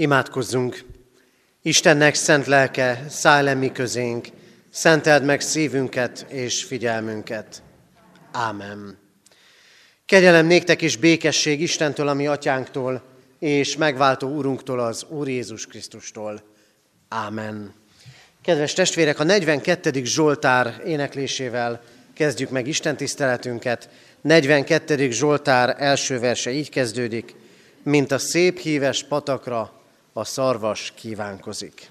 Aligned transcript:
Imádkozzunk! 0.00 0.84
Istennek 1.62 2.14
szent 2.14 2.46
lelke, 2.46 3.04
szállj 3.08 3.44
le 3.44 3.54
mi 3.54 3.72
közénk, 3.72 4.28
szenteld 4.70 5.24
meg 5.24 5.40
szívünket 5.40 6.26
és 6.28 6.64
figyelmünket. 6.64 7.62
Ámen. 8.32 8.98
Kegyelem 10.06 10.46
néktek 10.46 10.82
is 10.82 10.96
békesség 10.96 11.60
Istentől, 11.60 12.08
ami 12.08 12.26
atyánktól, 12.26 13.02
és 13.38 13.76
megváltó 13.76 14.28
Urunktól, 14.28 14.80
az 14.80 15.04
Úr 15.08 15.28
Jézus 15.28 15.66
Krisztustól. 15.66 16.42
Ámen. 17.08 17.74
Kedves 18.42 18.72
testvérek, 18.72 19.18
a 19.18 19.24
42. 19.24 20.04
Zsoltár 20.04 20.82
éneklésével 20.86 21.82
kezdjük 22.14 22.50
meg 22.50 22.66
Isten 22.66 22.96
tiszteletünket. 22.96 23.88
42. 24.20 25.10
Zsoltár 25.10 25.76
első 25.78 26.18
verse 26.18 26.50
így 26.50 26.70
kezdődik, 26.70 27.34
mint 27.82 28.12
a 28.12 28.18
szép 28.18 28.58
híves 28.58 29.04
patakra 29.04 29.76
a 30.18 30.24
szarvas 30.24 30.92
kívánkozik. 30.94 31.90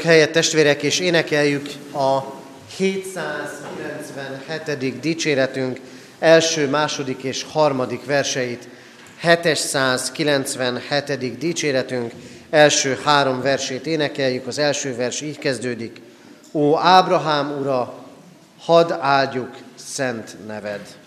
Foglaljunk 0.00 0.26
helyet, 0.26 0.44
testvérek, 0.44 0.82
és 0.82 0.98
énekeljük 0.98 1.68
a 1.94 2.18
797. 2.76 5.00
dicséretünk 5.00 5.80
első, 6.18 6.68
második 6.68 7.22
és 7.22 7.46
harmadik 7.52 8.04
verseit. 8.04 8.68
797. 9.20 11.38
dicséretünk 11.38 12.12
első 12.50 12.98
három 13.04 13.42
versét 13.42 13.86
énekeljük. 13.86 14.46
Az 14.46 14.58
első 14.58 14.96
vers 14.96 15.20
így 15.20 15.38
kezdődik. 15.38 16.00
Ó 16.52 16.78
Ábrahám 16.78 17.56
ura, 17.60 17.94
hadd 18.58 18.92
áldjuk 18.92 19.56
szent 19.74 20.36
neved. 20.46 20.99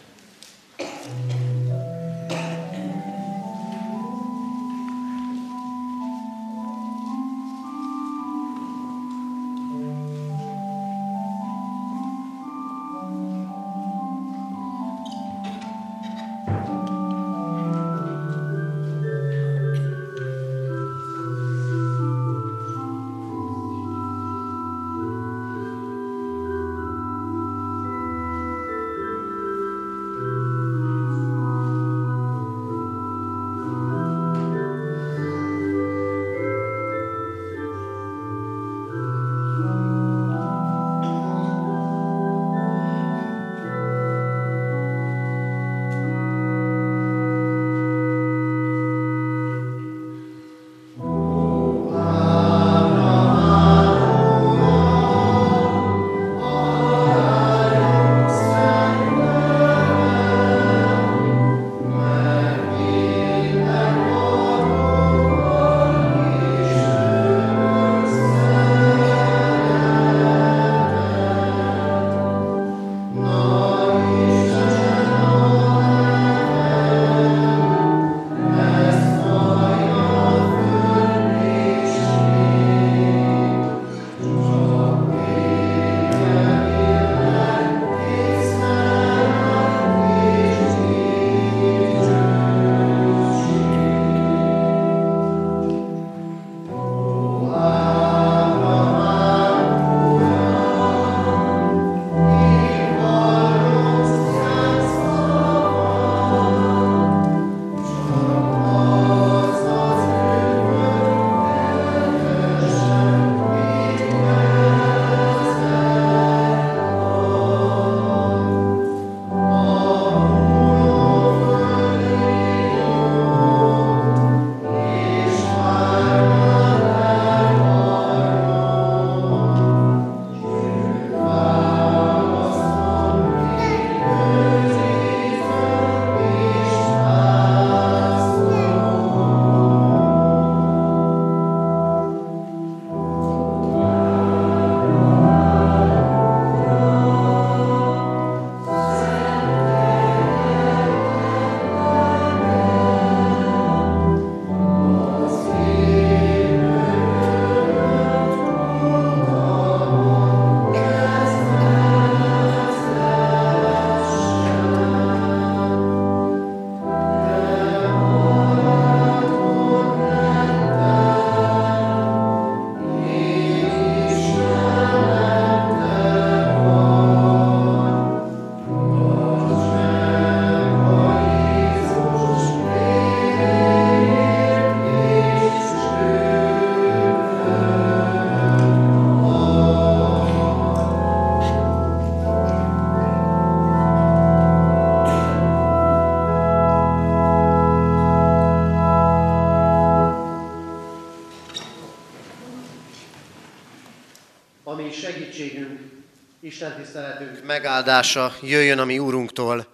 Megáldása 207.94 208.38
jöjjön 208.42 208.80
a 208.80 208.86
mi 208.86 209.00
Úrunktól, 209.00 209.68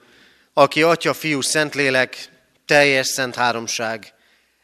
aki 0.53 0.83
Atya, 0.83 1.13
Fiú, 1.13 1.41
Szentlélek, 1.41 2.29
teljes 2.65 3.07
szent 3.07 3.35
háromság, 3.35 4.13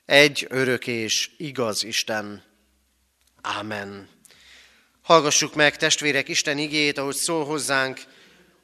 egy 0.05 0.47
örök 0.49 0.87
és 0.87 1.29
igaz 1.37 1.83
Isten. 1.83 2.43
Ámen. 3.41 4.09
Hallgassuk 5.01 5.55
meg, 5.55 5.77
testvérek, 5.77 6.27
Isten 6.27 6.57
igét, 6.57 6.97
ahogy 6.97 7.15
szól 7.15 7.45
hozzánk 7.45 8.01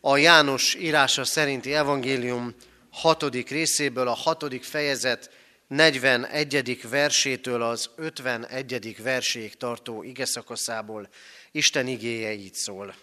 a 0.02 0.18
János 0.18 0.76
írása 0.76 1.24
szerinti 1.24 1.74
evangélium 1.74 2.56
hatodik 2.90 3.50
részéből, 3.50 4.08
a 4.08 4.14
hatodik 4.14 4.64
fejezet 4.64 5.30
41. 5.68 6.88
versétől 6.90 7.62
az 7.62 7.90
51. 7.96 8.96
verséig 9.04 9.58
tartó 9.58 10.04
ige 10.04 10.26
szakaszából. 10.26 11.10
Isten 11.52 11.88
igéje 11.88 12.34
így 12.34 12.54
szól. 12.54 12.96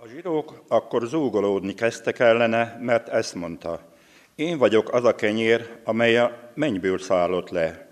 A 0.00 0.06
zsidók 0.14 0.62
akkor 0.68 1.06
zúgolódni 1.06 1.74
kezdtek 1.74 2.18
ellene, 2.18 2.78
mert 2.80 3.08
ezt 3.08 3.34
mondta. 3.34 3.80
Én 4.34 4.58
vagyok 4.58 4.92
az 4.92 5.04
a 5.04 5.14
kenyér, 5.14 5.68
amely 5.84 6.16
a 6.16 6.50
mennyből 6.54 6.98
szállott 6.98 7.50
le. 7.50 7.88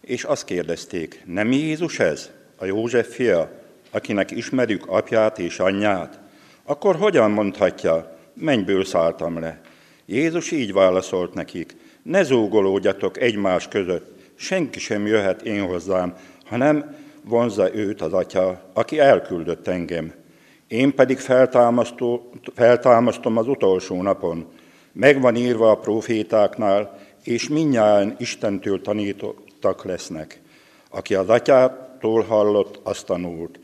És 0.00 0.24
azt 0.24 0.44
kérdezték, 0.44 1.22
nem 1.26 1.52
Jézus 1.52 1.98
ez, 1.98 2.30
a 2.56 2.64
József 2.64 3.14
fia, 3.14 3.50
akinek 3.90 4.30
ismerjük 4.30 4.86
apját 4.86 5.38
és 5.38 5.58
anyját? 5.58 6.20
Akkor 6.64 6.96
hogyan 6.96 7.30
mondhatja, 7.30 8.18
mennyből 8.34 8.84
szálltam 8.84 9.38
le? 9.38 9.60
Jézus 10.06 10.50
így 10.50 10.72
válaszolt 10.72 11.34
nekik, 11.34 11.76
ne 12.02 12.22
zúgolódjatok 12.22 13.20
egymás 13.20 13.68
között, 13.68 14.18
senki 14.34 14.78
sem 14.78 15.06
jöhet 15.06 15.42
én 15.42 15.66
hozzám, 15.66 16.16
hanem 16.44 16.96
vonzza 17.24 17.74
őt 17.74 18.00
az 18.00 18.12
atya, 18.12 18.70
aki 18.72 18.98
elküldött 18.98 19.66
engem. 19.68 20.20
Én 20.72 20.94
pedig 20.94 21.18
feltámasztom 22.54 23.36
az 23.36 23.48
utolsó 23.48 24.02
napon. 24.02 24.46
Megvan 24.92 25.36
írva 25.36 25.70
a 25.70 25.78
profétáknál, 25.78 26.98
és 27.24 27.48
minnyáján 27.48 28.14
Istentől 28.18 28.80
tanítottak 28.80 29.84
lesznek. 29.84 30.40
Aki 30.90 31.14
az 31.14 31.28
atyától 31.28 32.22
hallott, 32.22 32.80
azt 32.82 33.06
tanult. 33.06 33.58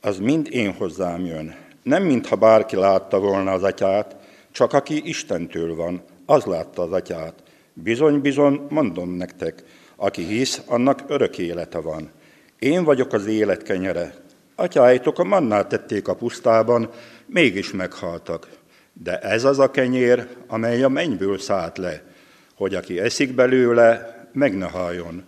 Az 0.00 0.18
mind 0.18 0.48
én 0.50 0.72
hozzám 0.72 1.24
jön. 1.24 1.54
Nem 1.82 2.02
mintha 2.02 2.36
bárki 2.36 2.76
látta 2.76 3.20
volna 3.20 3.52
az 3.52 3.62
atyát, 3.62 4.16
csak 4.52 4.72
aki 4.72 5.08
Istentől 5.08 5.74
van, 5.74 6.02
az 6.26 6.44
látta 6.44 6.82
az 6.82 6.92
atyát. 6.92 7.34
Bizony-bizony, 7.72 8.60
mondom 8.68 9.10
nektek, 9.10 9.64
aki 9.96 10.24
hisz, 10.24 10.62
annak 10.66 11.02
örök 11.06 11.38
élete 11.38 11.78
van. 11.78 12.10
Én 12.58 12.84
vagyok 12.84 13.12
az 13.12 13.26
élet 13.26 13.62
kenyere. 13.62 14.23
Atyáitok 14.54 15.18
a 15.18 15.24
mannát 15.24 15.68
tették 15.68 16.08
a 16.08 16.14
pusztában, 16.14 16.90
mégis 17.26 17.72
meghaltak. 17.72 18.48
De 18.92 19.18
ez 19.18 19.44
az 19.44 19.58
a 19.58 19.70
kenyér, 19.70 20.26
amely 20.46 20.82
a 20.82 20.88
mennyből 20.88 21.38
szállt 21.38 21.78
le, 21.78 22.02
hogy 22.54 22.74
aki 22.74 23.00
eszik 23.00 23.34
belőle, 23.34 24.14
meg 24.32 24.56
ne 24.56 24.66
haljon. 24.66 25.24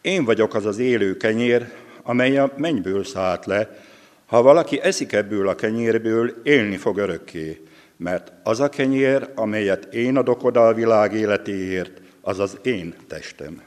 Én 0.00 0.24
vagyok 0.24 0.54
az 0.54 0.66
az 0.66 0.78
élő 0.78 1.16
kenyér, 1.16 1.72
amely 2.02 2.38
a 2.38 2.52
mennyből 2.56 3.04
szállt 3.04 3.46
le. 3.46 3.78
Ha 4.26 4.42
valaki 4.42 4.80
eszik 4.80 5.12
ebből 5.12 5.48
a 5.48 5.54
kenyérből, 5.54 6.34
élni 6.42 6.76
fog 6.76 6.96
örökké 6.96 7.62
mert 7.98 8.32
az 8.42 8.60
a 8.60 8.68
kenyér, 8.68 9.30
amelyet 9.34 9.94
én 9.94 10.16
adok 10.16 10.44
oda 10.44 10.66
a 10.66 10.74
világ 10.74 11.12
életéért, 11.12 12.00
az 12.20 12.38
az 12.38 12.58
én 12.62 12.94
testem. 13.06 13.62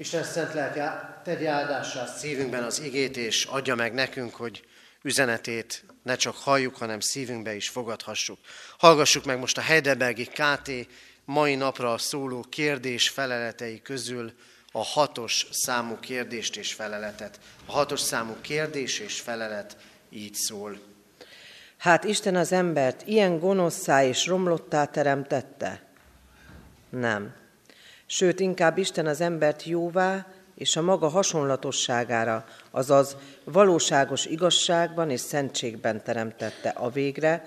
Isten 0.00 0.24
szent 0.24 0.54
lelke, 0.54 1.20
tegye 1.24 1.50
áldássá 1.50 2.06
szívünkben 2.06 2.62
az 2.62 2.80
igét, 2.80 3.16
és 3.16 3.44
adja 3.44 3.74
meg 3.74 3.92
nekünk, 3.92 4.34
hogy 4.34 4.64
üzenetét 5.02 5.84
ne 6.02 6.16
csak 6.16 6.36
halljuk, 6.36 6.76
hanem 6.76 7.00
szívünkbe 7.00 7.54
is 7.54 7.68
fogadhassuk. 7.68 8.38
Hallgassuk 8.78 9.24
meg 9.24 9.38
most 9.38 9.58
a 9.58 9.60
Heidelbergi 9.60 10.24
KT 10.24 10.70
mai 11.24 11.54
napra 11.54 11.98
szóló 11.98 12.44
kérdés 12.48 13.08
feleletei 13.08 13.82
közül 13.82 14.32
a 14.72 14.84
hatos 14.84 15.46
számú 15.50 15.98
kérdést 15.98 16.56
és 16.56 16.72
feleletet. 16.72 17.40
A 17.66 17.72
hatos 17.72 18.00
számú 18.00 18.36
kérdés 18.40 18.98
és 18.98 19.20
felelet 19.20 19.76
így 20.10 20.34
szól. 20.34 20.78
Hát 21.76 22.04
Isten 22.04 22.36
az 22.36 22.52
embert 22.52 23.02
ilyen 23.06 23.38
gonoszszá 23.38 24.04
és 24.04 24.26
romlottá 24.26 24.84
teremtette? 24.84 25.82
Nem. 26.90 27.39
Sőt, 28.12 28.40
inkább 28.40 28.78
Isten 28.78 29.06
az 29.06 29.20
embert 29.20 29.64
jóvá 29.64 30.26
és 30.54 30.76
a 30.76 30.82
maga 30.82 31.08
hasonlatosságára, 31.08 32.46
azaz 32.70 33.16
valóságos 33.44 34.26
igazságban 34.26 35.10
és 35.10 35.20
szentségben 35.20 36.04
teremtette 36.04 36.68
a 36.68 36.90
végre, 36.90 37.46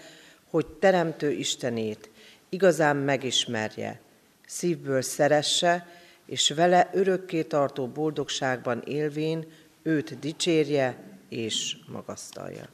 hogy 0.49 0.65
teremtő 0.65 1.31
Istenét 1.31 2.09
igazán 2.49 2.95
megismerje, 2.95 4.01
szívből 4.45 5.01
szeresse, 5.01 5.87
és 6.25 6.49
vele 6.49 6.89
örökké 6.93 7.43
tartó 7.43 7.87
boldogságban 7.87 8.81
élvén 8.85 9.51
őt 9.81 10.19
dicsérje 10.19 10.97
és 11.29 11.77
magasztalja. 11.87 12.67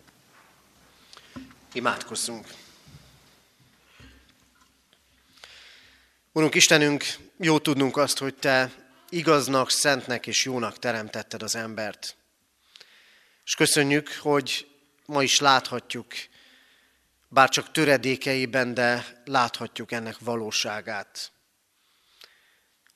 Imádkozzunk! 1.74 2.46
Urunk 6.32 6.56
Istenünk, 6.56 7.06
jó 7.38 7.60
tudnunk 7.60 7.98
azt, 7.98 8.18
hogy 8.18 8.36
Te 8.36 8.72
igaznak, 9.10 9.70
szentnek 9.70 10.28
és 10.28 10.46
jónak 10.46 10.80
teremtetted 10.80 11.42
az 11.42 11.56
embert. 11.56 12.16
És 13.46 13.56
köszönjük, 13.56 14.12
hogy 14.12 14.68
ma 15.06 15.24
is 15.24 15.40
láthatjuk, 15.40 16.14
bár 17.28 17.50
csak 17.50 17.72
töredékeiben, 17.72 18.74
de 18.74 19.22
láthatjuk 19.26 19.92
ennek 19.92 20.20
valóságát. 20.20 21.32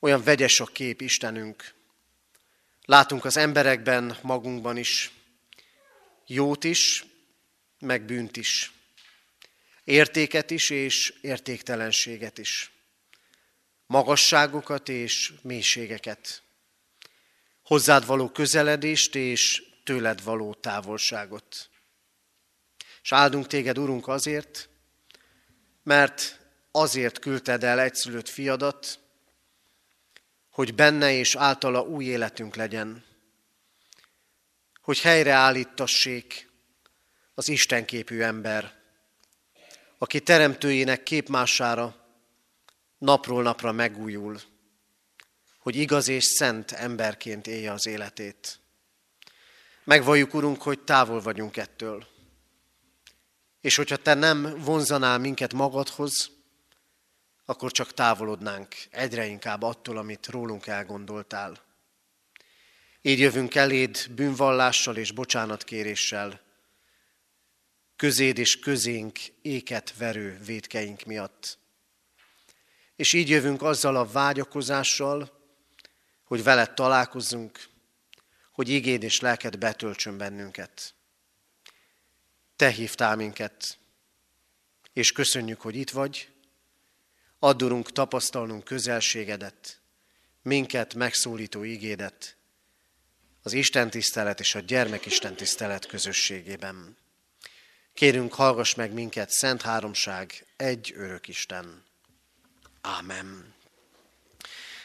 Olyan 0.00 0.22
vegyes 0.22 0.60
a 0.60 0.66
kép, 0.66 1.00
Istenünk. 1.00 1.74
Látunk 2.84 3.24
az 3.24 3.36
emberekben, 3.36 4.18
magunkban 4.22 4.76
is, 4.76 5.10
jót 6.26 6.64
is, 6.64 7.04
meg 7.78 8.04
bűnt 8.04 8.36
is. 8.36 8.72
Értéket 9.84 10.50
is 10.50 10.70
és 10.70 11.14
értéktelenséget 11.20 12.38
is. 12.38 12.73
Magasságokat 13.86 14.88
és 14.88 15.32
mélységeket. 15.42 16.42
Hozzád 17.62 18.06
való 18.06 18.28
közeledést 18.28 19.14
és 19.14 19.62
tőled 19.84 20.22
való 20.22 20.54
távolságot. 20.54 21.70
És 23.02 23.12
áldunk 23.12 23.46
téged, 23.46 23.78
Urunk, 23.78 24.08
azért, 24.08 24.68
mert 25.82 26.40
azért 26.70 27.18
küldted 27.18 27.64
el 27.64 27.80
egyszülött 27.80 28.28
fiadat, 28.28 28.98
hogy 30.50 30.74
benne 30.74 31.12
és 31.12 31.34
általa 31.34 31.80
új 31.80 32.04
életünk 32.04 32.56
legyen, 32.56 33.04
hogy 34.82 35.00
helyreállítassék 35.00 36.50
az 37.34 37.48
istenképű 37.48 38.20
ember, 38.20 38.82
aki 39.98 40.20
teremtőjének 40.20 41.02
képmására 41.02 42.03
napról 42.98 43.42
napra 43.42 43.72
megújul, 43.72 44.40
hogy 45.58 45.76
igaz 45.76 46.08
és 46.08 46.24
szent 46.24 46.72
emberként 46.72 47.46
élje 47.46 47.72
az 47.72 47.86
életét. 47.86 48.58
Megvalljuk, 49.84 50.34
Urunk, 50.34 50.62
hogy 50.62 50.80
távol 50.80 51.20
vagyunk 51.20 51.56
ettől. 51.56 52.06
És 53.60 53.76
hogyha 53.76 53.96
Te 53.96 54.14
nem 54.14 54.58
vonzanál 54.58 55.18
minket 55.18 55.52
magadhoz, 55.52 56.30
akkor 57.44 57.72
csak 57.72 57.94
távolodnánk 57.94 58.74
egyre 58.90 59.26
inkább 59.26 59.62
attól, 59.62 59.96
amit 59.96 60.26
rólunk 60.26 60.66
elgondoltál. 60.66 61.62
Így 63.02 63.18
jövünk 63.18 63.54
eléd 63.54 64.10
bűnvallással 64.10 64.96
és 64.96 65.12
bocsánatkéréssel, 65.12 66.40
közéd 67.96 68.38
és 68.38 68.58
közénk 68.58 69.18
éket 69.42 69.96
verő 69.96 70.40
védkeink 70.46 71.04
miatt. 71.04 71.58
És 72.96 73.12
így 73.12 73.28
jövünk 73.28 73.62
azzal 73.62 73.96
a 73.96 74.06
vágyakozással, 74.06 75.42
hogy 76.24 76.42
veled 76.42 76.74
találkozzunk, 76.74 77.68
hogy 78.52 78.68
igéd 78.68 79.02
és 79.02 79.20
lelked 79.20 79.58
betöltsön 79.58 80.18
bennünket. 80.18 80.94
Te 82.56 82.70
hívtál 82.70 83.16
minket, 83.16 83.78
és 84.92 85.12
köszönjük, 85.12 85.60
hogy 85.60 85.76
itt 85.76 85.90
vagy. 85.90 86.28
Addurunk 87.38 87.92
tapasztalnunk 87.92 88.64
közelségedet, 88.64 89.80
minket 90.42 90.94
megszólító 90.94 91.62
igédet, 91.62 92.36
az 93.42 93.52
Isten 93.52 93.90
tisztelet 93.90 94.40
és 94.40 94.54
a 94.54 94.60
gyermekisten 94.60 95.36
tisztelet 95.36 95.86
közösségében. 95.86 96.96
Kérünk, 97.94 98.34
hallgass 98.34 98.74
meg 98.74 98.92
minket, 98.92 99.30
Szent 99.30 99.62
Háromság, 99.62 100.46
egy 100.56 100.92
örök 100.96 101.28
Isten. 101.28 101.83
Ámen. 102.86 103.54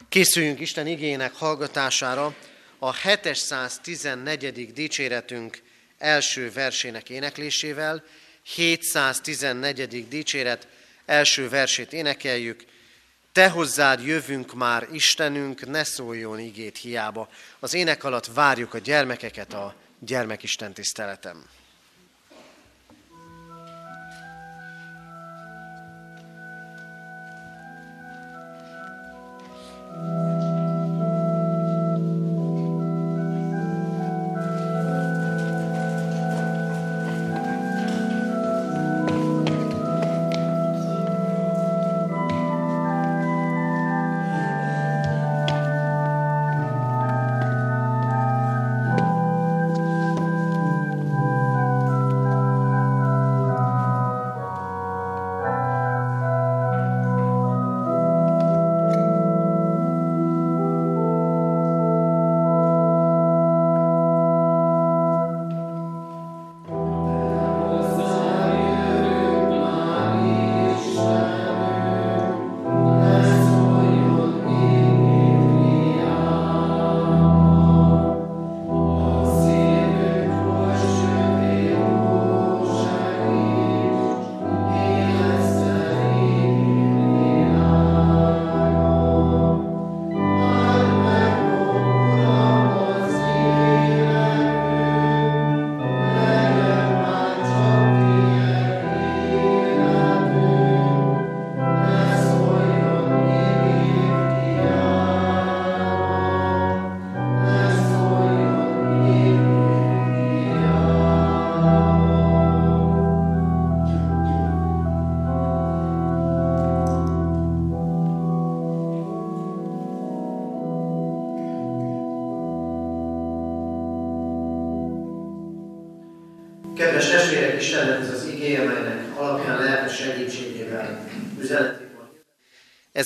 Készüljünk 0.09 0.59
Isten 0.59 0.87
igének 0.87 1.33
hallgatására. 1.33 2.35
a 2.79 2.93
714. 2.93 4.73
dicséretünk 4.73 5.61
első 5.97 6.51
versének 6.51 7.09
éneklésével. 7.09 8.03
714. 8.43 10.07
dicséret 10.07 10.67
első 11.05 11.49
versét 11.49 11.93
énekeljük. 11.93 12.63
Te 13.31 13.49
hozzád 13.49 14.05
jövünk 14.05 14.53
már, 14.53 14.87
Istenünk, 14.91 15.65
ne 15.65 15.83
szóljon 15.83 16.39
igét 16.39 16.77
hiába. 16.77 17.29
Az 17.59 17.73
ének 17.73 18.03
alatt 18.03 18.25
várjuk 18.25 18.73
a 18.73 18.77
gyermekeket 18.77 19.53
a 19.53 19.75
gyermekisten 19.99 20.73
tiszteletem. 20.73 21.58
Kedves 29.99 30.28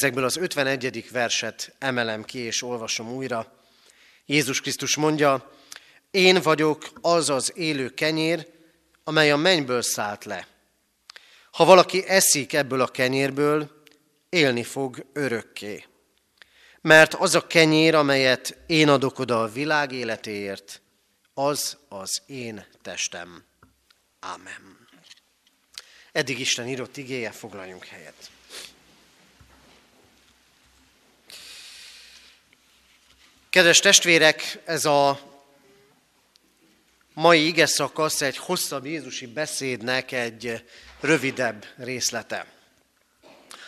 Ezekből 0.03 0.23
az 0.23 0.37
51. 0.37 1.11
verset 1.11 1.75
emelem 1.79 2.23
ki 2.23 2.39
és 2.39 2.61
olvasom 2.61 3.11
újra. 3.11 3.53
Jézus 4.25 4.61
Krisztus 4.61 4.95
mondja, 4.95 5.51
én 6.11 6.41
vagyok 6.41 6.89
az 7.01 7.29
az 7.29 7.51
élő 7.55 7.89
kenyér, 7.89 8.47
amely 9.03 9.31
a 9.31 9.37
mennyből 9.37 9.81
szállt 9.81 10.25
le. 10.25 10.47
Ha 11.51 11.65
valaki 11.65 12.07
eszik 12.07 12.53
ebből 12.53 12.81
a 12.81 12.87
kenyérből, 12.87 13.83
élni 14.29 14.63
fog 14.63 15.05
örökké. 15.13 15.85
Mert 16.81 17.13
az 17.13 17.35
a 17.35 17.47
kenyér, 17.47 17.95
amelyet 17.95 18.57
én 18.67 18.89
adok 18.89 19.19
oda 19.19 19.41
a 19.41 19.51
világ 19.51 19.91
életéért, 19.91 20.81
az 21.33 21.77
az 21.89 22.21
én 22.25 22.65
testem. 22.81 23.43
Amen. 24.19 24.87
Eddig 26.11 26.39
Isten 26.39 26.67
írott 26.67 26.97
igéje, 26.97 27.31
foglaljunk 27.31 27.85
helyet. 27.85 28.32
Kedves 33.53 33.79
testvérek, 33.79 34.59
ez 34.65 34.85
a 34.85 35.19
mai 37.13 37.47
ige 37.47 37.65
szakasz 37.65 38.21
egy 38.21 38.37
hosszabb 38.37 38.85
Jézusi 38.85 39.27
beszédnek 39.27 40.11
egy 40.11 40.63
rövidebb 40.99 41.65
részlete. 41.77 42.45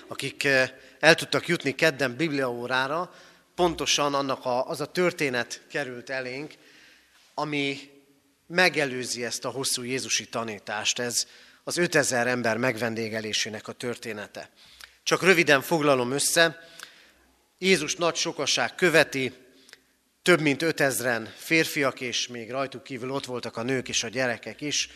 Akik 0.08 0.44
eh, 0.44 0.70
el 1.00 1.16
tudtak 1.16 1.48
jutni 1.48 1.76
kedden 1.76 2.16
bibliaórára, 2.16 3.14
pontosan 3.56 4.14
annak 4.14 4.46
a, 4.46 4.70
az 4.70 4.82
a 4.82 4.92
történet 4.92 5.62
került 5.70 6.10
elénk, 6.10 6.54
ami 7.34 7.92
megelőzi 8.48 9.26
ezt 9.26 9.46
a 9.46 9.50
hosszú 9.50 9.84
Jézusi 9.84 10.28
tanítást. 10.28 11.00
Ez 11.00 11.28
az 11.64 11.78
5000 11.78 12.28
ember 12.28 12.58
megvendégelésének 12.58 13.68
a 13.68 13.72
története. 13.72 14.50
Csak 15.04 15.22
röviden 15.22 15.62
foglalom 15.62 16.12
össze. 16.12 16.60
Jézus 17.58 17.96
nagy 17.96 18.16
sokaság 18.16 18.76
követi, 18.76 19.44
több 20.26 20.42
mint 20.42 20.62
5000 20.62 21.34
férfiak, 21.36 22.02
és 22.02 22.28
még 22.28 22.52
rajtuk 22.52 22.84
kívül 22.84 23.12
ott 23.12 23.26
voltak 23.26 23.58
a 23.58 23.64
nők 23.64 23.90
és 23.90 24.04
a 24.04 24.08
gyerekek 24.08 24.62
is, 24.62 24.90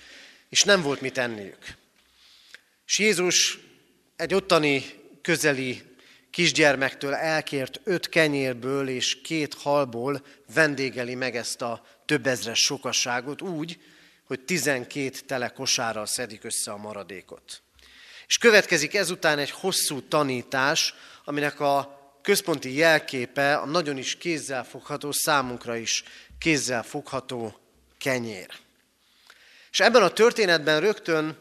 és 0.50 0.64
nem 0.64 0.82
volt 0.82 1.02
mit 1.02 1.18
enniük. 1.18 1.58
És 2.86 3.00
Jézus 3.00 3.60
egy 4.16 4.34
ottani 4.34 4.86
közeli 5.22 5.82
kisgyermektől 6.32 7.14
elkért 7.14 7.80
öt 7.84 8.10
kenyérből 8.10 8.90
és 8.90 9.22
két 9.22 9.54
halból 9.54 10.26
vendégeli 10.54 11.16
meg 11.16 11.36
ezt 11.36 11.62
a 11.62 11.86
több 12.06 12.28
ezres 12.28 12.60
sokasságot 12.60 13.42
úgy, 13.42 13.82
hogy 14.24 14.40
tizenkét 14.40 15.26
tele 15.26 15.50
kosárral 15.50 16.06
szedik 16.06 16.44
össze 16.44 16.72
a 16.72 16.78
maradékot. 16.78 17.62
És 18.28 18.38
következik 18.38 18.96
ezután 18.96 19.40
egy 19.40 19.52
hosszú 19.52 20.02
tanítás, 20.02 20.94
aminek 21.24 21.60
a 21.60 21.99
központi 22.22 22.74
jelképe 22.74 23.56
a 23.56 23.66
nagyon 23.66 23.98
is 23.98 24.18
kézzelfogható, 24.18 25.12
számunkra 25.12 25.76
is 25.76 26.04
kézzelfogható 26.40 27.60
kenyér. 27.98 28.48
És 29.72 29.80
ebben 29.80 30.04
a 30.04 30.10
történetben 30.10 30.80
rögtön 30.80 31.38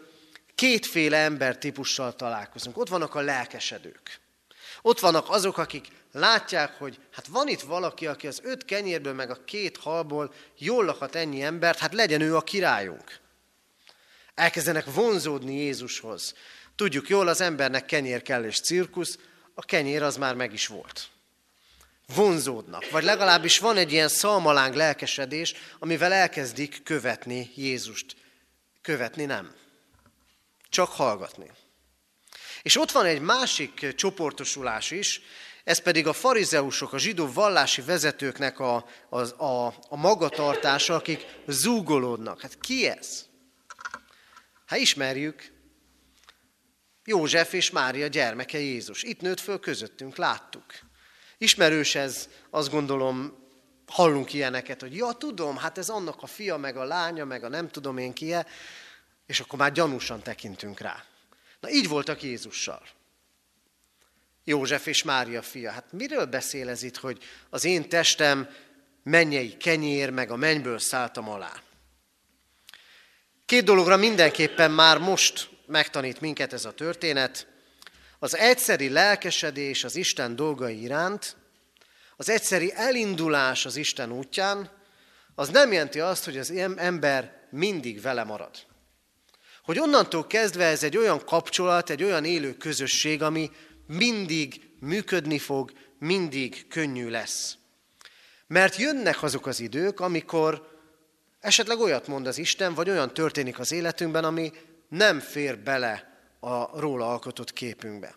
kétféle 0.55 1.17
embertípussal 1.17 2.15
találkozunk. 2.15 2.77
Ott 2.77 2.89
vannak 2.89 3.15
a 3.15 3.21
lelkesedők. 3.21 4.21
Ott 4.83 5.01
vannak 5.01 5.31
azok, 5.31 5.59
akik 5.59 5.87
látják, 6.13 6.79
hogy 6.79 6.99
hát 7.13 7.27
van 7.27 7.49
itt 7.49 7.61
valaki, 7.61 8.07
aki 8.07 8.27
az 8.27 8.41
öt 8.43 8.65
kenyérből 8.65 9.13
meg 9.13 9.31
a 9.31 9.45
két 9.45 9.77
halból 9.77 10.35
jól 10.59 10.85
lakhat 10.85 11.15
ennyi 11.15 11.43
embert, 11.43 11.79
hát 11.79 11.95
legyen 11.95 12.21
ő 12.21 12.37
a 12.37 12.41
királyunk. 12.41 13.21
Elkezdenek 14.35 14.93
vonzódni 14.93 15.55
Jézushoz. 15.55 16.35
Tudjuk 16.77 17.09
jól, 17.09 17.29
az 17.29 17.41
embernek 17.41 17.87
kenyér 17.87 18.23
kell 18.23 18.45
és 18.45 18.61
cirkusz, 18.61 19.19
a 19.59 19.63
kenyér 19.63 20.03
az 20.03 20.17
már 20.17 20.35
meg 20.35 20.53
is 20.53 20.67
volt. 20.67 21.09
Vonzódnak, 22.15 22.91
vagy 22.91 23.05
legalábbis 23.05 23.59
van 23.59 23.77
egy 23.77 23.93
ilyen 23.93 24.09
szalmaláng 24.09 24.75
lelkesedés, 24.75 25.55
amivel 25.79 26.13
elkezdik 26.13 26.83
követni 26.83 27.51
Jézust. 27.55 28.17
Követni 28.83 29.25
nem. 29.25 29.55
Csak 30.69 30.89
hallgatni. 30.89 31.51
És 32.63 32.77
ott 32.77 32.91
van 32.91 33.05
egy 33.05 33.21
másik 33.21 33.95
csoportosulás 33.95 34.91
is, 34.91 35.21
ez 35.65 35.79
pedig 35.79 36.07
a 36.07 36.13
farizeusok, 36.13 36.93
a 36.93 36.99
zsidó 36.99 37.33
vallási 37.33 37.83
vezetőknek 37.83 38.59
a, 38.59 38.85
a, 39.09 39.45
a, 39.45 39.67
a 39.89 39.97
magatartása, 39.97 40.95
akik 40.95 41.27
zúgolódnak. 41.47 42.41
Hát 42.41 42.61
ki 42.61 42.87
ez? 42.87 43.27
Hát 44.67 44.79
ismerjük, 44.79 45.58
József 47.09 47.53
és 47.53 47.71
Mária 47.71 48.07
gyermeke 48.07 48.59
Jézus. 48.59 49.03
Itt 49.03 49.21
nőtt 49.21 49.41
föl 49.41 49.61
közöttünk, 49.61 50.17
láttuk. 50.17 50.65
Ismerős 51.39 51.95
ez, 51.95 52.29
azt 52.51 52.71
gondolom, 52.71 53.47
hallunk 53.87 54.33
ilyeneket, 54.33 54.81
hogy 54.81 54.97
ja, 54.97 55.13
tudom, 55.13 55.57
hát 55.57 55.79
ez 55.79 55.89
annak 55.89 56.23
a 56.23 56.27
fia, 56.27 56.57
meg 56.57 56.77
a 56.77 56.85
lánya, 56.85 57.25
meg 57.25 57.45
a 57.45 57.49
nem 57.49 57.69
tudom 57.69 57.99
én 57.99 58.13
kie, 58.13 58.47
és 59.27 59.41
akkor 59.41 59.59
már 59.59 59.73
gyanúsan 59.73 60.23
tekintünk 60.23 60.81
rá. 60.81 61.05
Na 61.61 61.71
így 61.71 61.89
voltak 61.89 62.23
Jézussal. 62.23 62.83
József 64.45 64.87
és 64.87 65.03
Mária 65.03 65.43
fia. 65.43 65.71
Hát 65.71 65.93
miről 65.93 66.25
beszél 66.25 66.69
ez 66.69 66.83
itt, 66.83 66.97
hogy 66.97 67.23
az 67.51 67.65
én 67.65 67.89
testem 67.89 68.49
mennyei 69.03 69.57
kenyér, 69.57 70.11
meg 70.11 70.31
a 70.31 70.37
mennyből 70.37 70.79
szálltam 70.79 71.29
alá. 71.29 71.53
Két 73.47 73.65
dologra 73.65 73.97
mindenképpen 73.97 74.71
már 74.71 74.99
most 74.99 75.57
megtanít 75.69 76.21
minket 76.21 76.53
ez 76.53 76.65
a 76.65 76.73
történet. 76.73 77.47
Az 78.19 78.37
egyszeri 78.37 78.89
lelkesedés 78.89 79.85
az 79.85 79.97
Isten 79.97 80.37
dolgai 80.37 80.83
iránt, 80.83 81.37
az 82.17 82.29
egyszeri 82.29 82.73
elindulás 82.75 83.67
az 83.67 83.77
Isten 83.77 84.13
útján, 84.13 84.71
az 85.35 85.49
nem 85.49 85.73
jelenti 85.73 86.01
azt, 86.01 86.25
hogy 86.25 86.39
az 86.39 86.51
ember 86.77 87.47
mindig 87.51 88.01
vele 88.01 88.25
marad. 88.25 88.67
Hogy 89.63 89.79
onnantól 89.79 90.27
kezdve 90.27 90.65
ez 90.65 90.83
egy 90.83 90.97
olyan 90.97 91.25
kapcsolat, 91.25 91.91
egy 91.91 92.03
olyan 92.03 92.25
élő 92.25 92.57
közösség, 92.57 93.23
ami 93.23 93.51
mindig 93.87 94.71
működni 94.81 95.39
fog, 95.39 95.73
mindig 95.99 96.67
könnyű 96.69 97.09
lesz. 97.09 97.57
Mert 98.47 98.77
jönnek 98.77 99.23
azok 99.23 99.47
az 99.47 99.61
idők, 99.61 100.01
amikor 100.01 100.79
esetleg 101.41 101.79
olyat 101.79 102.07
mond 102.07 102.27
az 102.27 102.39
Isten, 102.39 102.75
vagy 102.75 102.91
olyan 102.91 103.15
történik 103.15 103.59
az 103.59 103.73
életünkben, 103.73 104.25
ami 104.25 104.53
nem 104.89 105.21
fér 105.21 105.59
bele 105.59 106.21
a 106.41 106.81
róla 106.81 107.11
alkotott 107.11 107.53
képünkbe. 107.53 108.15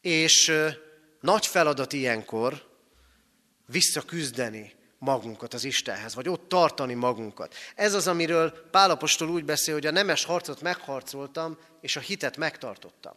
És 0.00 0.52
nagy 1.20 1.46
feladat 1.46 1.92
ilyenkor 1.92 2.70
visszaküzdeni 3.66 4.74
magunkat 4.98 5.54
az 5.54 5.64
Istenhez, 5.64 6.14
vagy 6.14 6.28
ott 6.28 6.48
tartani 6.48 6.94
magunkat. 6.94 7.54
Ez 7.74 7.94
az, 7.94 8.06
amiről 8.06 8.68
Pálapostól 8.70 9.28
úgy 9.28 9.44
beszél, 9.44 9.74
hogy 9.74 9.86
a 9.86 9.90
nemes 9.90 10.24
harcot 10.24 10.60
megharcoltam, 10.60 11.58
és 11.80 11.96
a 11.96 12.00
hitet 12.00 12.36
megtartottam. 12.36 13.14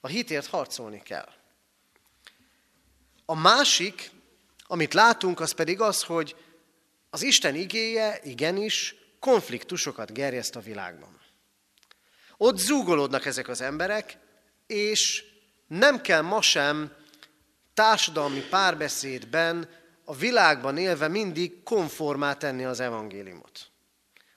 A 0.00 0.06
hitért 0.06 0.46
harcolni 0.46 1.02
kell. 1.02 1.28
A 3.24 3.34
másik, 3.34 4.10
amit 4.66 4.94
látunk, 4.94 5.40
az 5.40 5.52
pedig 5.52 5.80
az, 5.80 6.02
hogy 6.02 6.36
az 7.10 7.22
Isten 7.22 7.54
igéje 7.54 8.20
igenis 8.22 8.94
konfliktusokat 9.20 10.12
gerjeszt 10.12 10.56
a 10.56 10.60
világban. 10.60 11.20
Ott 12.36 12.58
zúgolódnak 12.58 13.26
ezek 13.26 13.48
az 13.48 13.60
emberek, 13.60 14.18
és 14.66 15.24
nem 15.66 16.00
kell 16.00 16.20
ma 16.20 16.42
sem 16.42 16.92
társadalmi 17.74 18.40
párbeszédben 18.40 19.68
a 20.04 20.14
világban 20.14 20.76
élve 20.76 21.08
mindig 21.08 21.62
konformá 21.62 22.34
tenni 22.34 22.64
az 22.64 22.80
evangéliumot, 22.80 23.70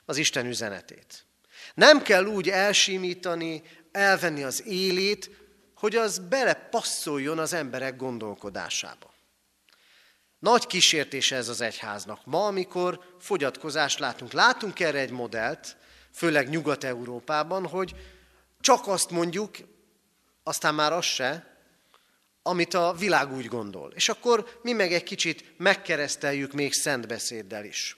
az 0.04 0.16
Isten 0.16 0.46
üzenetét. 0.46 1.26
Nem 1.74 2.02
kell 2.02 2.24
úgy 2.24 2.48
elsimítani, 2.48 3.62
elvenni 3.92 4.42
az 4.42 4.66
élét, 4.66 5.30
hogy 5.74 5.96
az 5.96 6.18
belepasszoljon 6.18 7.38
az 7.38 7.52
emberek 7.52 7.96
gondolkodásába. 7.96 9.11
Nagy 10.42 10.66
kísértése 10.66 11.36
ez 11.36 11.48
az 11.48 11.60
egyháznak. 11.60 12.20
Ma, 12.24 12.46
amikor 12.46 13.00
fogyatkozást 13.18 13.98
látunk, 13.98 14.32
látunk 14.32 14.80
erre 14.80 14.98
egy 14.98 15.10
modellt, 15.10 15.76
főleg 16.12 16.48
Nyugat-Európában, 16.48 17.66
hogy 17.66 17.94
csak 18.60 18.86
azt 18.86 19.10
mondjuk, 19.10 19.56
aztán 20.42 20.74
már 20.74 20.92
az 20.92 21.04
se, 21.04 21.56
amit 22.42 22.74
a 22.74 22.94
világ 22.98 23.32
úgy 23.32 23.46
gondol. 23.46 23.92
És 23.94 24.08
akkor 24.08 24.58
mi 24.62 24.72
meg 24.72 24.92
egy 24.92 25.02
kicsit 25.02 25.54
megkereszteljük 25.56 26.52
még 26.52 26.72
szentbeszéddel 26.72 27.64
is. 27.64 27.96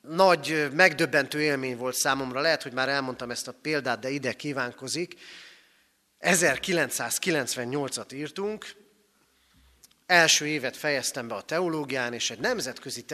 Nagy, 0.00 0.68
megdöbbentő 0.72 1.42
élmény 1.42 1.76
volt 1.76 1.94
számomra, 1.94 2.40
lehet, 2.40 2.62
hogy 2.62 2.72
már 2.72 2.88
elmondtam 2.88 3.30
ezt 3.30 3.48
a 3.48 3.54
példát, 3.62 3.98
de 3.98 4.10
ide 4.10 4.32
kívánkozik. 4.32 5.14
1998-at 6.20 8.12
írtunk, 8.12 8.83
első 10.06 10.46
évet 10.46 10.76
fejeztem 10.76 11.28
be 11.28 11.34
a 11.34 11.42
teológián, 11.42 12.12
és 12.12 12.30
egy 12.30 12.38
nemzetközi 12.38 13.04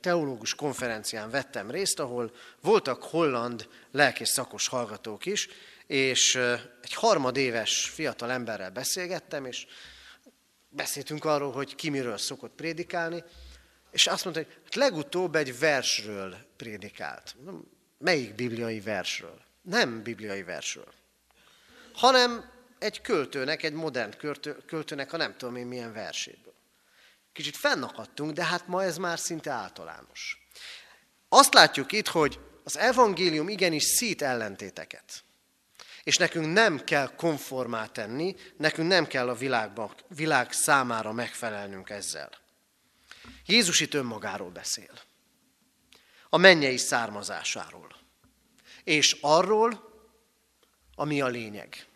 teológus 0.00 0.54
konferencián 0.54 1.30
vettem 1.30 1.70
részt, 1.70 2.00
ahol 2.00 2.32
voltak 2.60 3.02
holland 3.02 3.68
lelkés 3.90 4.28
szakos 4.28 4.68
hallgatók 4.68 5.26
is, 5.26 5.48
és 5.86 6.34
egy 6.82 6.94
harmadéves 6.94 7.90
fiatal 7.94 8.30
emberrel 8.30 8.70
beszélgettem, 8.70 9.44
és 9.44 9.66
beszéltünk 10.68 11.24
arról, 11.24 11.52
hogy 11.52 11.74
ki 11.74 11.90
miről 11.90 12.18
szokott 12.18 12.54
prédikálni, 12.54 13.24
és 13.90 14.06
azt 14.06 14.24
mondta, 14.24 14.42
hogy 14.42 14.52
hát 14.64 14.74
legutóbb 14.74 15.34
egy 15.34 15.58
versről 15.58 16.36
prédikált. 16.56 17.36
Melyik 17.98 18.34
bibliai 18.34 18.80
versről? 18.80 19.40
Nem 19.62 20.02
bibliai 20.02 20.42
versről, 20.42 20.92
hanem 21.92 22.51
egy 22.82 23.00
költőnek, 23.00 23.62
egy 23.62 23.72
modern 23.72 24.16
költőnek 24.66 25.12
a 25.12 25.16
nem 25.16 25.36
tudom 25.36 25.56
én 25.56 25.66
milyen 25.66 25.92
verséből. 25.92 26.54
Kicsit 27.32 27.56
fennakadtunk, 27.56 28.32
de 28.32 28.44
hát 28.44 28.66
ma 28.66 28.82
ez 28.82 28.96
már 28.96 29.18
szinte 29.18 29.50
általános. 29.50 30.46
Azt 31.28 31.54
látjuk 31.54 31.92
itt, 31.92 32.08
hogy 32.08 32.40
az 32.64 32.76
evangélium 32.76 33.48
igenis 33.48 33.84
szít 33.84 34.22
ellentéteket. 34.22 35.22
És 36.02 36.16
nekünk 36.16 36.52
nem 36.52 36.84
kell 36.84 37.14
konformá 37.14 37.86
tenni, 37.86 38.36
nekünk 38.56 38.88
nem 38.88 39.06
kell 39.06 39.28
a 39.28 39.34
világba, 39.34 39.94
világ 40.08 40.52
számára 40.52 41.12
megfelelnünk 41.12 41.90
ezzel. 41.90 42.30
Jézus 43.46 43.80
itt 43.80 43.94
önmagáról 43.94 44.50
beszél. 44.50 44.92
A 46.28 46.36
mennyei 46.36 46.76
származásáról. 46.76 47.96
És 48.84 49.16
arról, 49.20 49.90
ami 50.94 51.20
a 51.20 51.26
lényeg. 51.26 51.86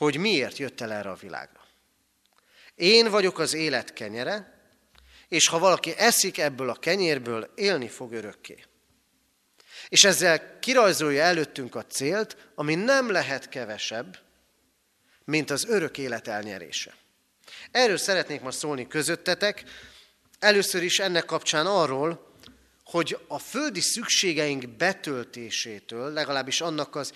Hogy 0.00 0.16
miért 0.16 0.56
jött 0.58 0.80
el 0.80 0.92
erre 0.92 1.10
a 1.10 1.14
világra. 1.14 1.60
Én 2.74 3.10
vagyok 3.10 3.38
az 3.38 3.54
élet 3.54 3.92
kenyere, 3.92 4.60
és 5.28 5.48
ha 5.48 5.58
valaki 5.58 5.94
eszik 5.96 6.38
ebből 6.38 6.70
a 6.70 6.74
kenyérből, 6.74 7.52
élni 7.54 7.88
fog 7.88 8.12
örökké. 8.12 8.64
És 9.88 10.04
ezzel 10.04 10.58
kirajzolja 10.58 11.22
előttünk 11.22 11.74
a 11.74 11.86
célt, 11.86 12.36
ami 12.54 12.74
nem 12.74 13.10
lehet 13.10 13.48
kevesebb, 13.48 14.18
mint 15.24 15.50
az 15.50 15.64
örök 15.64 15.98
élet 15.98 16.28
elnyerése. 16.28 16.94
Erről 17.70 17.98
szeretnék 17.98 18.40
most 18.40 18.58
szólni 18.58 18.86
közöttetek. 18.86 19.64
Először 20.38 20.82
is 20.82 20.98
ennek 20.98 21.24
kapcsán 21.24 21.66
arról, 21.66 22.34
hogy 22.84 23.18
a 23.28 23.38
földi 23.38 23.80
szükségeink 23.80 24.68
betöltésétől, 24.68 26.12
legalábbis 26.12 26.60
annak, 26.60 26.96
az, 26.96 27.12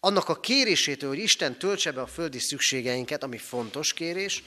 annak 0.00 0.28
a 0.28 0.40
kérésétől, 0.40 1.08
hogy 1.08 1.18
Isten 1.18 1.58
töltse 1.58 1.92
be 1.92 2.00
a 2.00 2.06
földi 2.06 2.38
szükségeinket, 2.38 3.22
ami 3.22 3.38
fontos 3.38 3.92
kérés, 3.92 4.42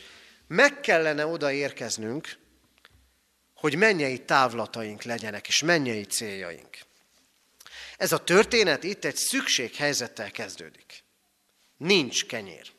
meg 0.48 0.80
kellene 0.80 1.26
odaérkeznünk, 1.26 2.38
hogy 3.54 3.76
mennyei 3.76 4.20
távlataink 4.20 5.04
legyenek, 5.04 5.48
és 5.48 5.62
mennyei 5.62 6.04
céljaink. 6.04 6.78
Ez 7.98 8.12
a 8.12 8.24
történet 8.24 8.84
itt 8.84 9.06
egy 9.06 9.16
szükséghelyzettel 9.16 10.32
kezdődik. 10.32 11.04
Nincs 11.78 12.26
kenyér. 12.26 12.72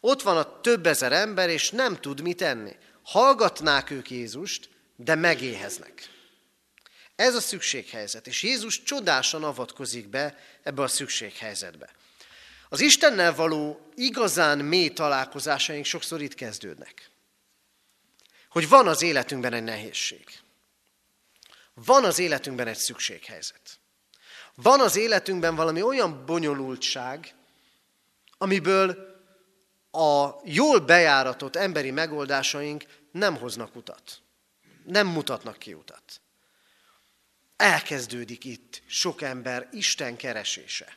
Ott 0.00 0.22
van 0.22 0.36
a 0.36 0.60
több 0.60 0.86
ezer 0.86 1.12
ember, 1.12 1.48
és 1.48 1.70
nem 1.70 2.00
tud 2.00 2.20
mit 2.20 2.42
enni. 2.42 2.76
Hallgatnák 3.02 3.90
ők 3.90 4.10
Jézust, 4.10 4.68
de 4.96 5.14
megéheznek. 5.14 6.10
Ez 7.16 7.34
a 7.34 7.40
szükséghelyzet, 7.40 8.26
és 8.26 8.42
Jézus 8.42 8.82
csodásan 8.82 9.44
avatkozik 9.44 10.08
be 10.08 10.38
ebbe 10.64 10.82
a 10.82 10.88
szükséghelyzetbe. 10.88 11.90
Az 12.68 12.80
Istennel 12.80 13.34
való 13.34 13.90
igazán 13.94 14.58
mély 14.58 14.88
találkozásaink 14.88 15.84
sokszor 15.84 16.22
itt 16.22 16.34
kezdődnek. 16.34 17.10
Hogy 18.48 18.68
van 18.68 18.88
az 18.88 19.02
életünkben 19.02 19.52
egy 19.52 19.62
nehézség. 19.62 20.24
Van 21.74 22.04
az 22.04 22.18
életünkben 22.18 22.66
egy 22.66 22.76
szükséghelyzet. 22.76 23.78
Van 24.54 24.80
az 24.80 24.96
életünkben 24.96 25.54
valami 25.54 25.82
olyan 25.82 26.26
bonyolultság, 26.26 27.34
amiből 28.38 29.12
a 29.90 30.40
jól 30.44 30.78
bejáratott 30.78 31.56
emberi 31.56 31.90
megoldásaink 31.90 32.84
nem 33.10 33.36
hoznak 33.36 33.76
utat. 33.76 34.20
Nem 34.84 35.06
mutatnak 35.06 35.58
ki 35.58 35.74
utat. 35.74 36.20
Elkezdődik 37.56 38.44
itt 38.44 38.82
sok 38.86 39.22
ember 39.22 39.68
Isten 39.72 40.16
keresése. 40.16 40.96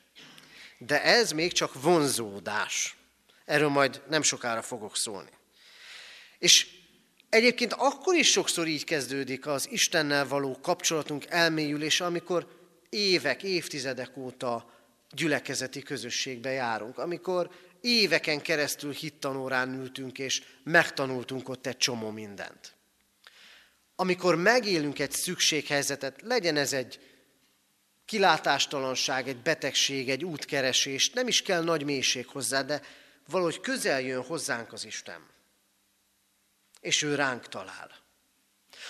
De 0.78 1.04
ez 1.04 1.32
még 1.32 1.52
csak 1.52 1.82
vonzódás. 1.82 2.96
Erről 3.46 3.70
majd 3.70 4.02
nem 4.10 4.22
sokára 4.22 4.62
fogok 4.62 4.98
szólni. 4.98 5.30
És 6.40 6.68
egyébként 7.30 7.74
akkor 7.74 8.16
is 8.16 8.32
sokszor 8.32 8.68
így 8.68 8.84
kezdődik 8.84 9.48
az 9.48 9.72
Istennel 9.72 10.28
való 10.28 10.60
kapcsolatunk 10.62 11.26
elmélyülése, 11.26 12.06
amikor 12.06 12.48
évek, 12.90 13.44
évtizedek 13.44 14.18
óta 14.18 14.74
gyülekezeti 15.12 15.82
közösségbe 15.82 16.50
járunk, 16.50 16.98
amikor 16.98 17.50
éveken 17.82 18.42
keresztül 18.42 18.92
hittanórán 18.92 19.74
ültünk, 19.74 20.20
és 20.20 20.44
megtanultunk 20.64 21.50
ott 21.50 21.68
egy 21.68 21.78
csomó 21.78 22.10
mindent. 22.10 22.77
Amikor 24.00 24.36
megélünk 24.36 25.00
egy 25.00 25.12
szükséghelyzetet, 25.12 26.22
legyen 26.22 26.58
ez 26.58 26.74
egy 26.74 27.00
kilátástalanság, 28.06 29.28
egy 29.28 29.38
betegség, 29.38 30.10
egy 30.10 30.26
útkeresés, 30.26 31.10
nem 31.10 31.28
is 31.28 31.42
kell 31.42 31.64
nagy 31.64 31.84
mélység 31.84 32.28
hozzá, 32.28 32.62
de 32.62 32.82
valahogy 33.28 33.60
közel 33.60 34.02
jön 34.02 34.24
hozzánk 34.24 34.74
az 34.74 34.86
Isten. 34.86 35.28
és 36.82 37.02
ő 37.02 37.16
ránk 37.16 37.48
talál. 37.48 37.92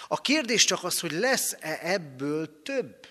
A 0.07 0.21
kérdés 0.21 0.63
csak 0.63 0.83
az, 0.83 0.99
hogy 0.99 1.11
lesz-e 1.11 1.79
ebből 1.81 2.61
több? 2.61 3.07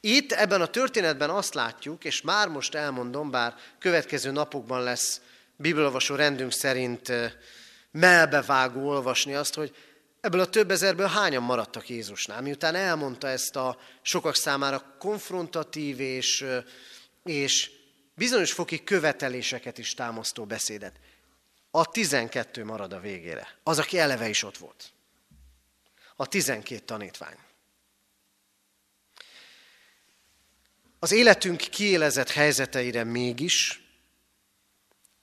Itt 0.00 0.32
ebben 0.32 0.60
a 0.60 0.66
történetben 0.66 1.30
azt 1.30 1.54
látjuk, 1.54 2.04
és 2.04 2.20
már 2.20 2.48
most 2.48 2.74
elmondom, 2.74 3.30
bár 3.30 3.54
következő 3.78 4.30
napokban 4.30 4.82
lesz 4.82 5.20
bibelolvasó 5.56 6.14
rendünk 6.14 6.52
szerint 6.52 7.12
melbevágó 7.90 8.88
olvasni 8.88 9.34
azt, 9.34 9.54
hogy 9.54 9.76
ebből 10.20 10.40
a 10.40 10.48
több 10.48 10.70
ezerből 10.70 11.06
hányan 11.06 11.42
maradtak 11.42 11.88
Jézusnál, 11.88 12.40
miután 12.40 12.74
elmondta 12.74 13.28
ezt 13.28 13.56
a 13.56 13.78
sokak 14.02 14.34
számára 14.34 14.96
konfrontatív 14.98 16.00
és, 16.00 16.44
és 17.24 17.70
bizonyos 18.14 18.52
foki 18.52 18.84
követeléseket 18.84 19.78
is 19.78 19.94
támasztó 19.94 20.44
beszédet. 20.44 21.00
A 21.70 21.90
tizenkettő 21.90 22.64
marad 22.64 22.92
a 22.92 23.00
végére. 23.00 23.58
Az, 23.62 23.78
aki 23.78 23.98
eleve 23.98 24.28
is 24.28 24.42
ott 24.42 24.56
volt. 24.56 24.92
A 26.16 26.26
tizenkét 26.26 26.84
tanítvány. 26.84 27.36
Az 30.98 31.12
életünk 31.12 31.56
kiélezett 31.56 32.30
helyzeteire 32.30 33.04
mégis 33.04 33.82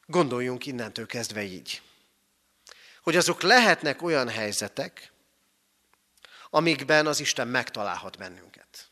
gondoljunk 0.06 0.66
innentől 0.66 1.06
kezdve 1.06 1.44
így. 1.44 1.82
Hogy 3.06 3.16
azok 3.16 3.42
lehetnek 3.42 4.02
olyan 4.02 4.30
helyzetek, 4.30 5.12
amikben 6.50 7.08
az 7.08 7.20
Isten 7.20 7.48
megtalálhat 7.48 8.18
bennünket. 8.18 8.90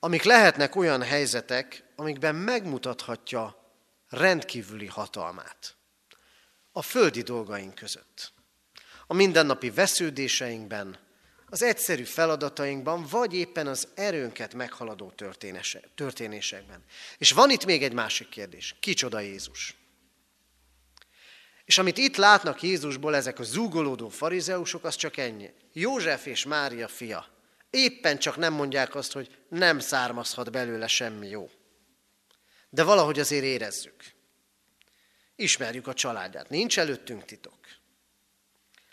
Amik 0.00 0.22
lehetnek 0.22 0.76
olyan 0.76 1.02
helyzetek, 1.02 1.84
amikben 1.96 2.34
megmutathatja 2.34 3.72
rendkívüli 4.08 4.86
hatalmát 4.86 5.76
a 6.72 6.82
földi 6.82 7.22
dolgaink 7.22 7.74
között. 7.74 8.32
A 9.06 9.14
mindennapi 9.14 9.70
vesződéseinkben, 9.70 10.98
az 11.46 11.62
egyszerű 11.62 12.04
feladatainkban, 12.04 13.06
vagy 13.10 13.34
éppen 13.34 13.66
az 13.66 13.88
erőnket 13.94 14.54
meghaladó 14.54 15.12
történésekben. 15.94 16.84
És 17.18 17.32
van 17.32 17.50
itt 17.50 17.64
még 17.64 17.82
egy 17.82 17.92
másik 17.92 18.28
kérdés. 18.28 18.76
Kicsoda 18.80 19.20
Jézus? 19.20 19.79
És 21.70 21.78
amit 21.78 21.98
itt 21.98 22.16
látnak 22.16 22.62
Jézusból 22.62 23.16
ezek 23.16 23.38
a 23.38 23.42
zúgolódó 23.42 24.08
farizeusok, 24.08 24.84
az 24.84 24.94
csak 24.94 25.16
ennyi. 25.16 25.50
József 25.72 26.26
és 26.26 26.44
Mária 26.44 26.88
fia. 26.88 27.26
Éppen 27.70 28.18
csak 28.18 28.36
nem 28.36 28.52
mondják 28.52 28.94
azt, 28.94 29.12
hogy 29.12 29.38
nem 29.48 29.78
származhat 29.78 30.50
belőle 30.50 30.86
semmi 30.86 31.28
jó. 31.28 31.50
De 32.70 32.82
valahogy 32.82 33.18
azért 33.18 33.44
érezzük. 33.44 34.04
Ismerjük 35.36 35.86
a 35.86 35.94
családját. 35.94 36.48
Nincs 36.48 36.78
előttünk 36.78 37.24
titok. 37.24 37.58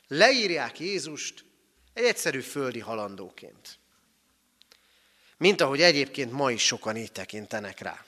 Leírják 0.08 0.80
Jézust 0.80 1.46
egy 1.94 2.04
egyszerű 2.04 2.40
földi 2.40 2.80
halandóként. 2.80 3.80
Mint 5.38 5.62
ahogy 5.62 5.82
egyébként 5.82 6.32
ma 6.32 6.52
is 6.52 6.66
sokan 6.66 6.98
így 6.98 7.12
tekintenek 7.12 7.80
rá. 7.80 8.06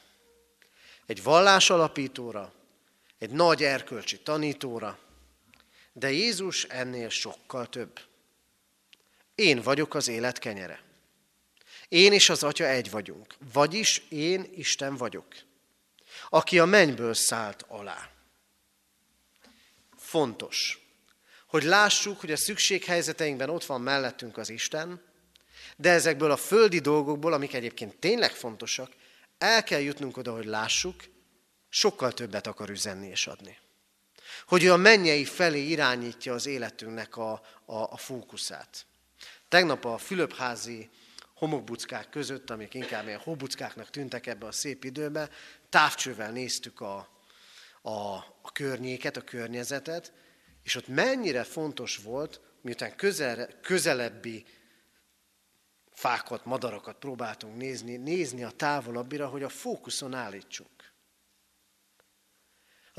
Egy 1.06 1.24
vallás 1.24 1.70
alapítóra, 1.70 2.54
egy 3.20 3.30
nagy 3.30 3.64
erkölcsi 3.64 4.20
tanítóra, 4.20 5.00
de 5.94 6.12
Jézus 6.12 6.64
ennél 6.64 7.10
sokkal 7.10 7.68
több. 7.68 8.00
Én 9.36 9.62
vagyok 9.62 9.94
az 9.96 10.08
élet 10.08 10.40
kenyere. 10.40 10.84
Én 11.88 12.14
és 12.14 12.30
az 12.30 12.44
Atya 12.44 12.66
egy 12.66 12.90
vagyunk, 12.90 13.36
vagyis 13.54 14.02
én 14.10 14.50
Isten 14.56 14.96
vagyok, 14.96 15.26
aki 16.30 16.60
a 16.60 16.66
mennyből 16.66 17.14
szállt 17.14 17.66
alá. 17.68 18.10
Fontos, 19.98 20.80
hogy 21.48 21.64
lássuk, 21.64 22.20
hogy 22.20 22.32
a 22.32 22.38
szükséghelyzeteinkben 22.38 23.50
ott 23.50 23.66
van 23.66 23.82
mellettünk 23.82 24.38
az 24.38 24.50
Isten, 24.50 25.02
de 25.78 25.90
ezekből 25.92 26.32
a 26.32 26.38
földi 26.38 26.80
dolgokból, 26.80 27.34
amik 27.34 27.54
egyébként 27.54 27.96
tényleg 27.96 28.32
fontosak, 28.32 28.92
el 29.38 29.64
kell 29.64 29.80
jutnunk 29.80 30.18
oda, 30.18 30.34
hogy 30.34 30.46
lássuk, 30.46 31.04
sokkal 31.70 32.14
többet 32.14 32.48
akar 32.48 32.70
üzenni 32.70 33.08
és 33.08 33.28
adni. 33.28 33.58
Hogy 34.46 34.64
ő 34.64 34.72
a 34.72 34.78
mennyei 34.78 35.26
felé 35.26 35.62
irányítja 35.62 36.34
az 36.34 36.46
életünknek 36.46 37.18
a, 37.18 37.32
a, 37.66 37.76
a 37.76 37.98
fókuszát. 37.98 38.86
Tegnap 39.48 39.86
a 39.86 39.98
Fülöpházi 39.98 40.90
homokbuckák 41.34 42.10
között, 42.10 42.50
amik 42.50 42.74
inkább 42.74 43.08
ilyen 43.08 43.20
hóbuckáknak 43.20 43.90
tűntek 43.90 44.28
ebbe 44.28 44.46
a 44.46 44.52
szép 44.52 44.84
időbe, 44.84 45.30
távcsővel 45.70 46.32
néztük 46.32 46.82
a, 46.82 47.10
a, 47.82 48.16
a 48.42 48.52
környéket, 48.54 49.18
a 49.18 49.22
környezetet, 49.22 50.14
és 50.64 50.76
ott 50.76 50.88
mennyire 50.88 51.44
fontos 51.44 51.98
volt, 51.98 52.42
miután 52.62 52.96
közel, 52.96 53.50
közelebbi 53.62 54.46
fákat, 55.92 56.46
madarakat 56.46 56.96
próbáltunk 56.96 57.58
nézni, 57.58 57.96
nézni 57.96 58.44
a 58.44 58.52
távolabbira, 58.52 59.28
hogy 59.28 59.44
a 59.44 59.50
fókuszon 59.50 60.14
állítsunk. 60.14 60.89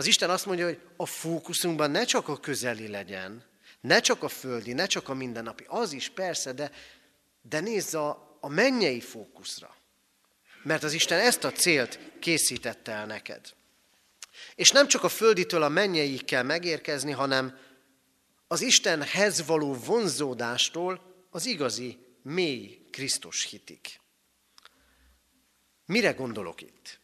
Az 0.01 0.07
Isten 0.07 0.31
azt 0.31 0.47
mondja, 0.47 0.65
hogy 0.65 0.81
a 0.97 1.07
fókuszunkban 1.07 1.91
ne 1.91 2.05
csak 2.05 2.29
a 2.29 2.37
közeli 2.37 2.89
legyen, 2.89 3.45
ne 3.81 4.01
csak 4.01 4.23
a 4.23 4.29
földi, 4.29 4.73
ne 4.73 4.87
csak 4.87 5.09
a 5.09 5.15
mindennapi, 5.15 5.65
az 5.69 5.93
is 5.93 6.09
persze, 6.09 6.53
de, 6.53 6.71
de 7.43 7.61
nézz 7.61 7.95
a, 7.95 8.37
a 8.41 8.49
mennyei 8.49 9.01
fókuszra. 9.01 9.77
Mert 10.63 10.83
az 10.83 10.93
Isten 10.93 11.19
ezt 11.19 11.45
a 11.45 11.53
célt 11.53 11.99
készítette 12.19 12.93
el 12.93 13.07
neked. 13.07 13.55
És 14.55 14.71
nem 14.71 14.89
csak 14.89 15.05
a 15.05 15.09
földitől 15.09 15.63
a 15.63 15.69
mennyeig 15.69 16.25
kell 16.25 16.43
megérkezni, 16.43 17.13
hanem 17.13 17.59
az 18.47 18.61
Istenhez 18.61 19.47
való 19.47 19.75
vonzódástól 19.75 21.25
az 21.31 21.47
igazi, 21.47 21.99
mély 22.23 22.87
Krisztus 22.91 23.45
hitik. 23.45 24.01
Mire 25.87 26.13
gondolok 26.13 26.63
itt? 26.63 27.00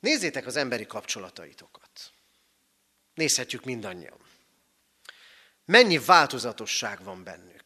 Nézzétek 0.00 0.46
az 0.46 0.56
emberi 0.56 0.86
kapcsolataitokat. 0.86 2.12
Nézhetjük 3.14 3.64
mindannyian. 3.64 4.18
Mennyi 5.64 5.98
változatosság 5.98 7.02
van 7.02 7.24
bennük. 7.24 7.64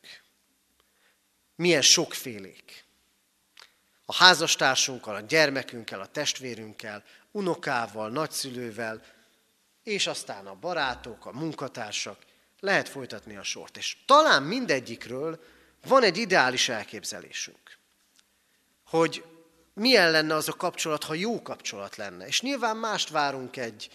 Milyen 1.57 1.83
sokfélék. 1.83 2.85
A 4.07 4.14
házastársunkkal, 4.14 5.14
a 5.14 5.20
gyermekünkkel, 5.20 6.01
a 6.01 6.07
testvérünkkel, 6.07 7.05
unokával, 7.31 8.11
nagyszülővel, 8.11 9.05
és 9.83 10.07
aztán 10.07 10.47
a 10.47 10.55
barátok, 10.55 11.27
a 11.27 11.33
munkatársak, 11.33 12.25
lehet 12.61 12.88
folytatni 12.88 13.37
a 13.37 13.42
sort. 13.42 13.77
És 13.77 13.97
talán 14.07 14.42
mindegyikről 14.42 15.44
van 15.87 16.03
egy 16.03 16.16
ideális 16.16 16.68
elképzelésünk, 16.68 17.79
hogy 18.85 19.25
milyen 19.75 20.11
lenne 20.11 20.35
az 20.35 20.49
a 20.49 20.53
kapcsolat, 20.53 21.05
ha 21.05 21.15
jó 21.15 21.43
kapcsolat 21.43 21.97
lenne. 21.97 22.27
És 22.27 22.41
nyilván 22.41 22.77
mást 22.77 23.09
várunk 23.09 23.57
egy, 23.57 23.89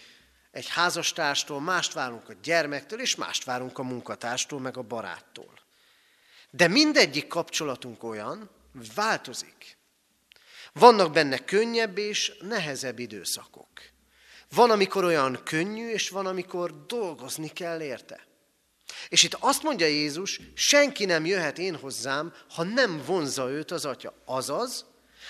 egy 0.50 0.68
házastárstól, 0.68 1.60
mást 1.60 1.92
várunk 1.92 2.28
a 2.28 2.34
gyermektől, 2.42 3.00
és 3.00 3.14
mást 3.14 3.44
várunk 3.44 3.78
a 3.78 3.82
munkatárstól, 3.82 4.60
meg 4.60 4.76
a 4.76 4.82
baráttól. 4.82 5.58
De 6.50 6.68
mindegyik 6.68 7.26
kapcsolatunk 7.26 8.04
olyan, 8.04 8.50
hogy 8.76 8.94
változik. 8.94 9.78
Vannak 10.72 11.12
benne 11.12 11.38
könnyebb 11.38 11.98
és 11.98 12.32
nehezebb 12.40 12.98
időszakok. 12.98 13.68
Van, 14.54 14.70
amikor 14.70 15.04
olyan 15.04 15.40
könnyű, 15.44 15.90
és 15.90 16.08
van, 16.08 16.26
amikor 16.26 16.86
dolgozni 16.86 17.48
kell 17.48 17.80
érte. 17.80 18.26
És 19.08 19.22
itt 19.22 19.36
azt 19.40 19.62
mondja 19.62 19.86
Jézus, 19.86 20.40
senki 20.54 21.04
nem 21.04 21.26
jöhet 21.26 21.58
én 21.58 21.76
hozzám, 21.76 22.34
ha 22.54 22.62
nem 22.62 23.02
vonza 23.06 23.50
őt 23.50 23.70
az 23.70 23.84
atya. 23.84 24.14
Azaz, 24.24 24.84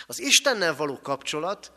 az 0.06 0.18
Istennel 0.18 0.76
való 0.76 1.00
kapcsolat 1.00 1.72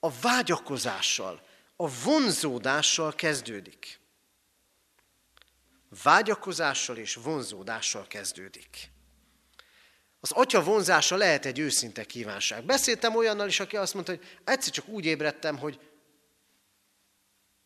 a 0.00 0.10
vágyakozással, 0.10 1.46
a 1.76 1.88
vonzódással 1.88 3.14
kezdődik. 3.14 4.00
Vágyakozással 6.02 6.96
és 6.96 7.14
vonzódással 7.14 8.06
kezdődik. 8.06 8.90
Az 10.20 10.30
atya 10.32 10.62
vonzása 10.62 11.16
lehet 11.16 11.44
egy 11.44 11.58
őszinte 11.58 12.04
kívánság. 12.04 12.64
Beszéltem 12.64 13.16
olyannal 13.16 13.48
is, 13.48 13.60
aki 13.60 13.76
azt 13.76 13.94
mondta, 13.94 14.12
hogy 14.12 14.38
egyszer 14.44 14.72
csak 14.72 14.88
úgy 14.88 15.04
ébredtem, 15.04 15.58
hogy 15.58 15.80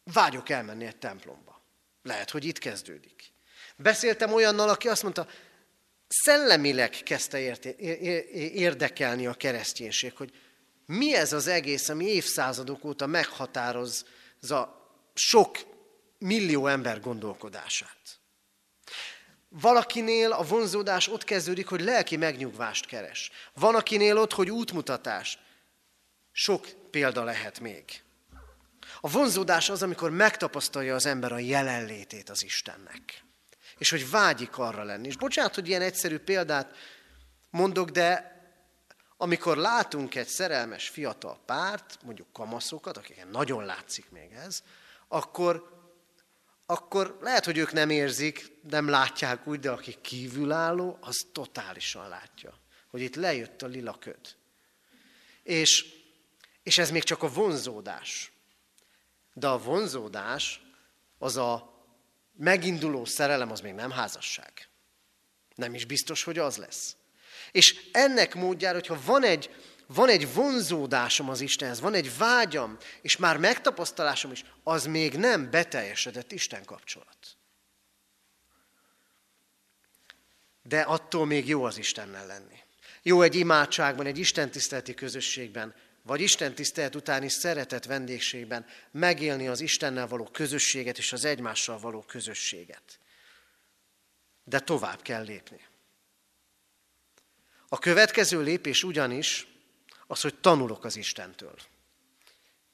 vágyok 0.05 0.49
elmenni 0.49 0.85
egy 0.85 0.97
templomba. 0.97 1.63
Lehet, 2.03 2.31
hogy 2.31 2.45
itt 2.45 2.59
kezdődik. 2.59 3.33
Beszéltem 3.77 4.33
olyannal, 4.33 4.69
aki 4.69 4.89
azt 4.89 5.03
mondta, 5.03 5.27
szellemileg 6.13 6.91
kezdte 6.91 7.59
érdekelni 8.55 9.27
a 9.27 9.35
kereszténység, 9.35 10.17
hogy 10.17 10.33
mi 10.87 11.15
ez 11.15 11.33
az 11.33 11.47
egész, 11.47 11.89
ami 11.89 12.05
évszázadok 12.05 12.85
óta 12.85 13.07
meghatározza 13.07 14.91
sok 15.15 15.59
millió 16.19 16.67
ember 16.67 17.01
gondolkodását. 17.01 18.21
Valakinél 19.49 20.33
a 20.33 20.43
vonzódás 20.43 21.09
ott 21.09 21.25
kezdődik, 21.25 21.67
hogy 21.67 21.81
lelki 21.81 22.17
megnyugvást 22.17 22.87
keres. 22.87 23.31
Van 23.55 23.75
akinél 23.75 24.19
ott, 24.19 24.33
hogy 24.33 24.51
útmutatást. 24.51 25.39
Sok 26.33 26.67
példa 26.91 27.25
lehet 27.25 27.61
még. 27.61 27.85
A 29.01 29.11
vonzódás 29.11 29.71
az, 29.71 29.83
amikor 29.83 30.11
megtapasztalja 30.11 30.95
az 30.95 31.07
ember 31.07 31.33
a 31.33 31.39
jelenlétét 31.39 32.31
az 32.31 32.45
Istennek. 32.45 33.25
És 33.79 33.91
hogy 33.91 34.11
vágyik 34.11 34.59
arra 34.59 34.83
lenni. 34.83 35.07
És 35.07 35.17
bocsánat, 35.17 35.55
hogy 35.55 35.69
ilyen 35.69 35.83
egyszerű 35.83 36.19
példát 36.19 36.77
mondok, 37.51 37.91
de 37.91 38.33
amikor 39.17 39.57
látunk 39.57 40.15
egy 40.15 40.27
szerelmes 40.27 40.89
fiatal 40.89 41.41
párt, 41.47 41.99
mondjuk 42.05 42.33
kamaszokat, 42.33 42.97
akiken 42.97 43.29
nagyon 43.29 43.65
látszik 43.65 44.11
még 44.11 44.33
ez, 44.33 44.63
akkor, 45.09 45.81
akkor 46.67 47.19
lehet, 47.21 47.45
hogy 47.45 47.59
ők 47.59 47.73
nem 47.73 47.91
érzik, 47.91 48.59
nem 48.71 48.89
látják 48.89 49.47
úgy, 49.47 49.61
de 49.61 49.71
aki 49.71 49.97
kívülálló, 50.01 50.99
az 51.01 51.27
totálisan 51.33 52.09
látja, 52.09 52.59
hogy 52.91 53.01
itt 53.01 53.15
lejött 53.15 53.63
a 53.63 53.67
lila 53.67 53.99
köd. 53.99 54.37
És, 55.43 55.87
és 56.63 56.79
ez 56.79 56.91
még 56.91 57.03
csak 57.03 57.23
a 57.23 57.29
vonzódás. 57.29 58.33
De 59.35 59.49
a 59.49 59.59
vonzódás, 59.59 60.61
az 61.19 61.37
a 61.37 61.72
meginduló 62.43 63.05
szerelem, 63.05 63.51
az 63.51 63.61
még 63.61 63.73
nem 63.73 63.91
házasság. 63.91 64.69
Nem 65.55 65.75
is 65.75 65.85
biztos, 65.85 66.23
hogy 66.23 66.39
az 66.39 66.57
lesz. 66.57 66.97
És 67.53 67.89
ennek 67.93 68.35
módjára, 68.35 68.75
hogyha 68.75 69.01
van 69.05 69.25
egy, 69.25 69.55
van 69.87 70.09
egy 70.09 70.35
vonzódásom 70.35 71.29
az 71.29 71.41
Istenhez, 71.41 71.81
van 71.81 71.95
egy 71.95 72.17
vágyam, 72.17 72.77
és 73.03 73.17
már 73.17 73.37
megtapasztalásom 73.37 74.33
is, 74.33 74.45
az 74.63 74.87
még 74.87 75.15
nem 75.15 75.51
beteljesedett 75.51 76.33
Isten 76.33 76.65
kapcsolat. 76.65 77.37
De 80.63 80.81
attól 80.81 81.27
még 81.27 81.49
jó 81.49 81.65
az 81.65 81.79
Istennel 81.79 82.27
lenni. 82.27 82.59
Jó 83.03 83.23
egy 83.23 83.35
imádságban, 83.35 84.07
egy 84.07 84.19
Isten 84.19 84.51
tiszteleti 84.51 84.95
közösségben, 84.95 85.75
vagy 86.03 86.21
Isten 86.21 86.55
tisztelet 86.55 86.95
utáni 86.95 87.29
szeretet 87.29 87.85
vendégségben 87.85 88.67
megélni 88.91 89.49
az 89.49 89.61
Istennel 89.61 90.07
való 90.07 90.25
közösséget 90.25 90.99
és 90.99 91.13
az 91.13 91.25
egymással 91.25 91.79
való 91.79 92.03
közösséget. 92.03 92.99
De 94.45 94.61
tovább 94.61 95.03
kell 95.03 95.23
lépni. 95.23 95.61
A 97.69 97.79
következő 97.79 98.43
lépés 98.43 98.85
ugyanis 98.85 99.47
az, 100.07 100.21
hogy 100.21 100.35
tanulok 100.35 100.85
az 100.85 100.97
Istentől. 100.97 101.57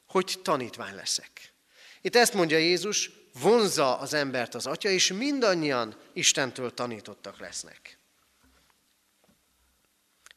Hogy 0.06 0.40
tanítvány 0.42 0.94
leszek. 0.94 1.52
Itt 2.00 2.16
ezt 2.16 2.34
mondja 2.34 2.58
Jézus, 2.58 3.10
vonzza 3.32 3.98
az 3.98 4.12
embert 4.14 4.54
az 4.54 4.66
Atya, 4.66 4.88
és 4.88 5.12
mindannyian 5.12 5.96
Istentől 6.12 6.74
tanítottak 6.74 7.38
lesznek. 7.38 7.98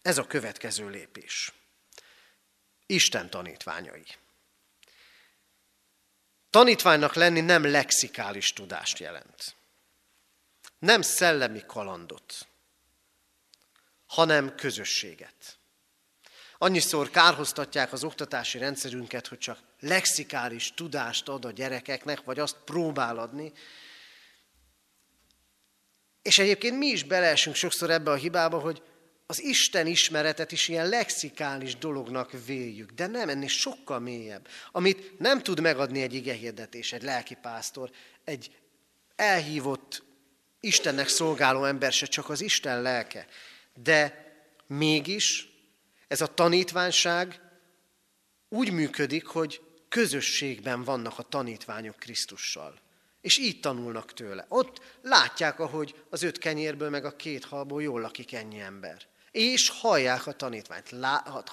Ez 0.02 0.18
a 0.18 0.28
következő 0.28 0.90
lépés. 0.90 1.54
Isten 2.92 3.30
tanítványai. 3.30 4.06
Tanítványnak 6.50 7.14
lenni 7.14 7.42
nem 7.42 7.66
lexikális 7.66 8.54
tudást 8.54 9.00
jelent. 9.00 9.56
Nem 10.80 11.02
szellemi 11.02 11.64
kalandot, 11.68 12.48
hanem 14.06 14.56
közösséget. 14.56 15.58
Annyiszor 16.58 17.10
kárhoztatják 17.10 17.94
az 17.94 18.04
oktatási 18.04 18.58
rendszerünket, 18.58 19.28
hogy 19.28 19.38
csak 19.38 19.60
lexikális 19.80 20.74
tudást 20.74 21.28
ad 21.28 21.46
a 21.46 21.52
gyerekeknek, 21.52 22.24
vagy 22.24 22.40
azt 22.40 22.58
próbál 22.66 23.18
adni. 23.18 23.54
És 26.22 26.40
egyébként 26.40 26.78
mi 26.78 26.88
is 26.88 27.04
beleesünk 27.04 27.56
sokszor 27.56 27.90
ebbe 27.90 28.12
a 28.12 28.16
hibába, 28.16 28.60
hogy 28.60 28.84
az 29.32 29.44
Isten 29.44 29.88
ismeretet 29.88 30.52
is 30.52 30.68
ilyen 30.68 30.90
lexikális 30.90 31.78
dolognak 31.78 32.32
véljük, 32.46 32.92
de 32.92 33.08
nem, 33.08 33.30
ennél 33.30 33.48
sokkal 33.48 34.00
mélyebb, 34.00 34.48
amit 34.72 35.20
nem 35.20 35.42
tud 35.42 35.60
megadni 35.60 36.02
egy 36.02 36.14
igehirdetés, 36.14 36.94
egy 36.94 37.04
lelkipásztor, 37.04 37.92
egy 38.24 38.56
elhívott 39.16 40.04
Istennek 40.60 41.08
szolgáló 41.08 41.64
ember 41.64 41.92
se, 41.92 42.06
csak 42.06 42.30
az 42.30 42.42
Isten 42.42 42.82
lelke. 42.82 43.28
De 43.74 44.32
mégis 44.68 45.48
ez 46.08 46.22
a 46.22 46.34
tanítványság 46.34 47.42
úgy 48.50 48.72
működik, 48.72 49.26
hogy 49.26 49.62
közösségben 49.90 50.84
vannak 50.84 51.20
a 51.20 51.24
tanítványok 51.24 51.96
Krisztussal. 51.96 52.80
És 53.22 53.38
így 53.38 53.60
tanulnak 53.60 54.14
tőle. 54.14 54.46
Ott 54.48 54.82
látják, 55.02 55.60
ahogy 55.60 55.96
az 56.10 56.24
öt 56.24 56.38
kenyérből 56.38 56.90
meg 56.90 57.06
a 57.06 57.16
két 57.16 57.46
halból 57.46 57.82
jól 57.82 58.02
lakik 58.02 58.34
ennyi 58.34 58.60
ember. 58.60 59.10
És 59.32 59.70
hallják 59.70 60.28
a 60.28 60.32
tanítványt, 60.32 60.90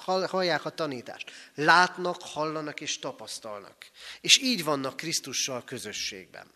hallják 0.03 0.65
a 0.65 0.69
tanítást. 0.69 1.31
Látnak, 1.55 2.21
hallanak 2.21 2.81
és 2.81 2.99
tapasztalnak. 2.99 3.75
És 4.21 4.37
így 4.41 4.63
vannak 4.63 4.97
Krisztussal 4.97 5.63
közösségben. 5.63 6.47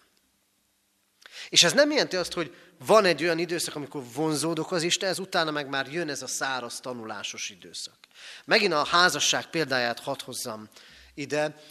És 1.50 1.64
ez 1.64 1.74
nem 1.74 1.92
jelenti 1.92 2.16
azt, 2.16 2.34
hogy 2.34 2.56
van 2.86 3.06
egy 3.06 3.24
olyan 3.24 3.40
időszak, 3.40 3.76
amikor 3.76 4.04
vonzódok 4.14 4.72
az 4.72 4.84
Istenhez, 4.84 5.20
utána 5.20 5.52
meg 5.52 5.68
már 5.68 5.92
jön 5.92 6.10
ez 6.10 6.22
a 6.22 6.28
száraz 6.28 6.80
tanulásos 6.80 7.50
időszak. 7.50 7.98
Megint 8.46 8.74
a 8.74 8.86
házasság 8.86 9.46
példáját 9.46 10.00
hadd 10.00 10.24
hozzam 10.24 10.70
ide. 11.14 11.64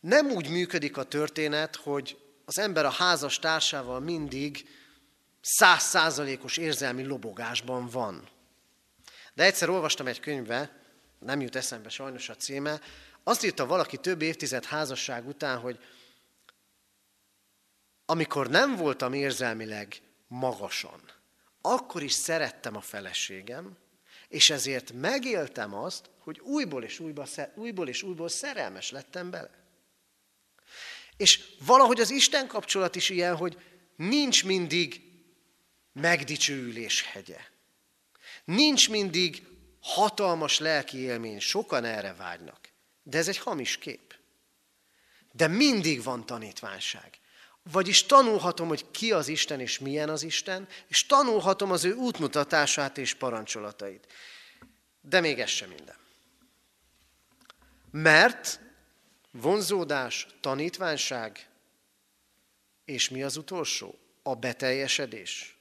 Nem 0.00 0.30
úgy 0.30 0.48
működik 0.48 0.96
a 0.96 1.02
történet, 1.02 1.76
hogy 1.76 2.18
az 2.44 2.58
ember 2.58 2.84
a 2.84 2.90
házas 2.90 3.38
társával 3.38 4.00
mindig 4.00 4.68
százszázalékos 5.40 6.56
érzelmi 6.56 7.04
lobogásban 7.04 7.88
van. 7.88 8.28
De 9.36 9.44
egyszer 9.44 9.68
olvastam 9.68 10.06
egy 10.06 10.20
könyvbe, 10.20 10.80
nem 11.18 11.40
jut 11.40 11.56
eszembe 11.56 11.88
sajnos 11.88 12.28
a 12.28 12.36
címe, 12.36 12.80
azt 13.22 13.44
írta 13.44 13.66
valaki 13.66 13.96
több 13.96 14.22
évtized 14.22 14.64
házasság 14.64 15.26
után, 15.26 15.58
hogy 15.58 15.78
amikor 18.04 18.48
nem 18.48 18.76
voltam 18.76 19.12
érzelmileg 19.12 20.00
magasan, 20.28 21.00
akkor 21.60 22.02
is 22.02 22.12
szerettem 22.12 22.76
a 22.76 22.80
feleségem, 22.80 23.76
és 24.28 24.50
ezért 24.50 24.92
megéltem 24.92 25.74
azt, 25.74 26.10
hogy 26.18 26.40
újból 26.40 26.84
és 26.84 26.98
újból, 26.98 27.26
újból 27.54 27.88
és 27.88 28.02
újból 28.02 28.28
szerelmes 28.28 28.90
lettem 28.90 29.30
bele. 29.30 29.50
És 31.16 31.56
valahogy 31.58 32.00
az 32.00 32.10
Isten 32.10 32.46
kapcsolat 32.46 32.96
is 32.96 33.08
ilyen, 33.08 33.36
hogy 33.36 33.58
nincs 33.96 34.44
mindig 34.44 35.02
megdicsőülés 35.92 37.02
hegye. 37.02 37.54
Nincs 38.46 38.90
mindig 38.90 39.46
hatalmas 39.80 40.58
lelki 40.58 40.98
élmény, 40.98 41.40
sokan 41.40 41.84
erre 41.84 42.14
vágynak. 42.14 42.68
De 43.02 43.18
ez 43.18 43.28
egy 43.28 43.38
hamis 43.38 43.78
kép. 43.78 44.14
De 45.32 45.46
mindig 45.46 46.02
van 46.02 46.26
tanítványság. 46.26 47.18
Vagyis 47.62 48.04
tanulhatom, 48.04 48.68
hogy 48.68 48.90
ki 48.90 49.12
az 49.12 49.28
Isten 49.28 49.60
és 49.60 49.78
milyen 49.78 50.08
az 50.08 50.22
Isten, 50.22 50.68
és 50.88 51.06
tanulhatom 51.06 51.70
az 51.70 51.84
ő 51.84 51.92
útmutatását 51.94 52.98
és 52.98 53.14
parancsolatait. 53.14 54.12
De 55.00 55.20
még 55.20 55.40
ez 55.40 55.48
sem 55.48 55.68
minden. 55.68 55.96
Mert 57.90 58.60
vonzódás, 59.30 60.26
tanítványság, 60.40 61.48
és 62.84 63.08
mi 63.08 63.22
az 63.22 63.36
utolsó? 63.36 63.98
A 64.22 64.34
beteljesedés. 64.34 65.56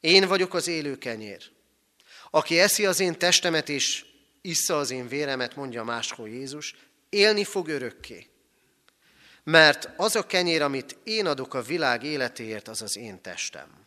Én 0.00 0.28
vagyok 0.28 0.54
az 0.54 0.66
élő 0.66 0.98
kenyér. 0.98 1.50
Aki 2.34 2.58
eszi 2.58 2.86
az 2.86 3.00
én 3.00 3.18
testemet 3.18 3.68
és 3.68 4.04
issza 4.40 4.78
az 4.78 4.90
én 4.90 5.08
véremet, 5.08 5.56
mondja 5.56 5.84
máshol 5.84 6.28
Jézus, 6.28 6.74
élni 7.08 7.44
fog 7.44 7.68
örökké. 7.68 8.26
Mert 9.42 9.88
az 9.96 10.16
a 10.16 10.26
kenyér, 10.26 10.62
amit 10.62 10.96
én 11.04 11.26
adok 11.26 11.54
a 11.54 11.62
világ 11.62 12.02
életéért, 12.02 12.68
az 12.68 12.82
az 12.82 12.96
én 12.96 13.20
testem. 13.20 13.86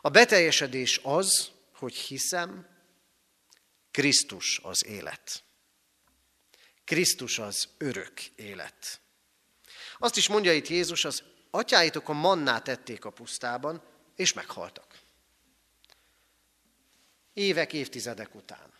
A 0.00 0.08
beteljesedés 0.08 1.00
az, 1.02 1.50
hogy 1.74 1.94
hiszem, 1.94 2.66
Krisztus 3.90 4.60
az 4.62 4.86
élet. 4.86 5.42
Krisztus 6.84 7.38
az 7.38 7.68
örök 7.78 8.20
élet. 8.36 9.00
Azt 9.98 10.16
is 10.16 10.28
mondja 10.28 10.52
itt 10.52 10.68
Jézus, 10.68 11.04
az 11.04 11.22
atyáitok 11.50 12.08
a 12.08 12.12
mannát 12.12 12.68
ették 12.68 13.04
a 13.04 13.10
pusztában, 13.10 13.82
és 14.16 14.32
meghaltak. 14.32 14.91
Évek, 17.32 17.72
évtizedek 17.72 18.34
után. 18.34 18.72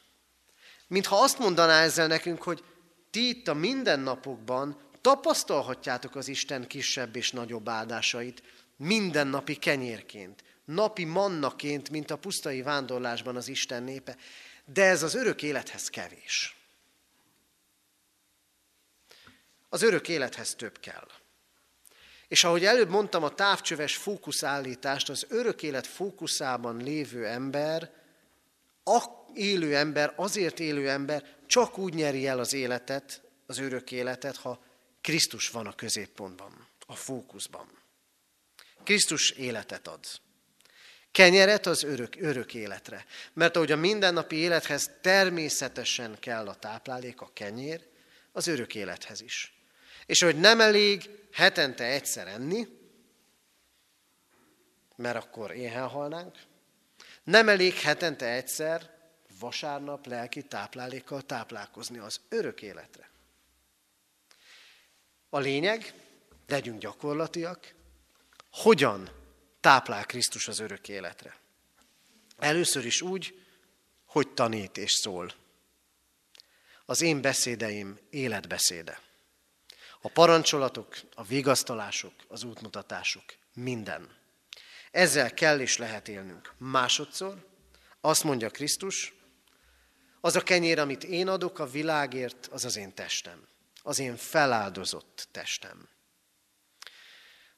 Mintha 0.86 1.22
azt 1.22 1.38
mondaná 1.38 1.82
ezzel 1.82 2.06
nekünk, 2.06 2.42
hogy 2.42 2.64
ti 3.10 3.28
itt 3.28 3.48
a 3.48 3.54
mindennapokban 3.54 4.80
tapasztalhatjátok 5.00 6.16
az 6.16 6.28
Isten 6.28 6.66
kisebb 6.66 7.16
és 7.16 7.30
nagyobb 7.30 7.68
áldásait 7.68 8.42
mindennapi 8.76 9.56
kenyérként, 9.56 10.44
napi 10.64 11.04
mannaként, 11.04 11.90
mint 11.90 12.10
a 12.10 12.16
pusztai 12.16 12.62
vándorlásban 12.62 13.36
az 13.36 13.48
Isten 13.48 13.82
népe, 13.82 14.16
de 14.64 14.84
ez 14.84 15.02
az 15.02 15.14
örök 15.14 15.42
élethez 15.42 15.88
kevés. 15.88 16.56
Az 19.68 19.82
örök 19.82 20.08
élethez 20.08 20.54
több 20.54 20.78
kell. 20.80 21.08
És 22.28 22.44
ahogy 22.44 22.64
előbb 22.64 22.88
mondtam, 22.88 23.22
a 23.22 23.34
távcsöves 23.34 23.96
fókuszállítást, 23.96 25.08
az 25.08 25.26
örök 25.28 25.62
élet 25.62 25.86
fókuszában 25.86 26.76
lévő 26.76 27.26
ember, 27.26 28.01
a 28.84 29.02
élő 29.34 29.76
ember, 29.76 30.12
azért 30.16 30.60
élő 30.60 30.88
ember 30.88 31.36
csak 31.46 31.78
úgy 31.78 31.94
nyeri 31.94 32.26
el 32.26 32.38
az 32.38 32.52
életet, 32.52 33.22
az 33.46 33.58
örök 33.58 33.92
életet, 33.92 34.36
ha 34.36 34.64
Krisztus 35.00 35.48
van 35.48 35.66
a 35.66 35.74
középpontban, 35.74 36.66
a 36.86 36.94
fókuszban. 36.94 37.82
Krisztus 38.84 39.30
életet 39.30 39.88
ad. 39.88 40.00
Kenyeret 41.12 41.66
az 41.66 41.82
örök, 41.82 42.16
örök 42.20 42.54
életre. 42.54 43.06
Mert 43.32 43.56
ahogy 43.56 43.72
a 43.72 43.76
mindennapi 43.76 44.36
élethez 44.36 44.90
természetesen 45.00 46.16
kell 46.20 46.48
a 46.48 46.54
táplálék, 46.54 47.20
a 47.20 47.30
kenyér, 47.32 47.86
az 48.32 48.46
örök 48.46 48.74
élethez 48.74 49.20
is. 49.20 49.54
És 50.06 50.22
hogy 50.22 50.36
nem 50.36 50.60
elég 50.60 51.10
hetente 51.32 51.84
egyszer 51.84 52.26
enni, 52.26 52.66
mert 54.96 55.16
akkor 55.16 55.50
éhen 55.50 55.88
halnánk, 55.88 56.38
nem 57.24 57.48
elég 57.48 57.74
hetente 57.74 58.26
egyszer 58.26 58.90
vasárnap 59.38 60.06
lelki 60.06 60.42
táplálékkal 60.42 61.22
táplálkozni 61.22 61.98
az 61.98 62.20
örök 62.28 62.62
életre. 62.62 63.10
A 65.28 65.38
lényeg, 65.38 65.94
legyünk 66.46 66.80
gyakorlatiak, 66.80 67.74
hogyan 68.50 69.10
táplál 69.60 70.06
Krisztus 70.06 70.48
az 70.48 70.58
örök 70.58 70.88
életre. 70.88 71.36
Először 72.38 72.84
is 72.84 73.02
úgy, 73.02 73.44
hogy 74.06 74.28
tanít 74.28 74.76
és 74.76 74.92
szól. 74.92 75.32
Az 76.84 77.00
én 77.00 77.20
beszédeim 77.20 77.98
életbeszéde. 78.10 79.00
A 80.00 80.08
parancsolatok, 80.08 80.96
a 81.14 81.22
vigasztalások, 81.22 82.14
az 82.28 82.42
útmutatások, 82.42 83.24
minden. 83.54 84.21
Ezzel 84.92 85.34
kell 85.34 85.60
és 85.60 85.76
lehet 85.76 86.08
élnünk. 86.08 86.54
Másodszor 86.58 87.46
azt 88.00 88.24
mondja 88.24 88.50
Krisztus, 88.50 89.14
az 90.20 90.36
a 90.36 90.42
kenyér, 90.42 90.78
amit 90.78 91.04
én 91.04 91.28
adok 91.28 91.58
a 91.58 91.66
világért, 91.66 92.48
az 92.50 92.64
az 92.64 92.76
én 92.76 92.94
testem. 92.94 93.48
Az 93.82 93.98
én 93.98 94.16
feláldozott 94.16 95.28
testem. 95.30 95.88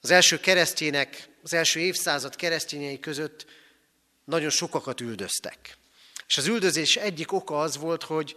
Az 0.00 0.10
első 0.10 0.40
keresztjének, 0.40 1.28
az 1.42 1.52
első 1.52 1.80
évszázad 1.80 2.36
keresztényei 2.36 3.00
között 3.00 3.46
nagyon 4.24 4.50
sokakat 4.50 5.00
üldöztek. 5.00 5.76
És 6.26 6.36
az 6.36 6.46
üldözés 6.46 6.96
egyik 6.96 7.32
oka 7.32 7.60
az 7.60 7.76
volt, 7.76 8.02
hogy 8.02 8.36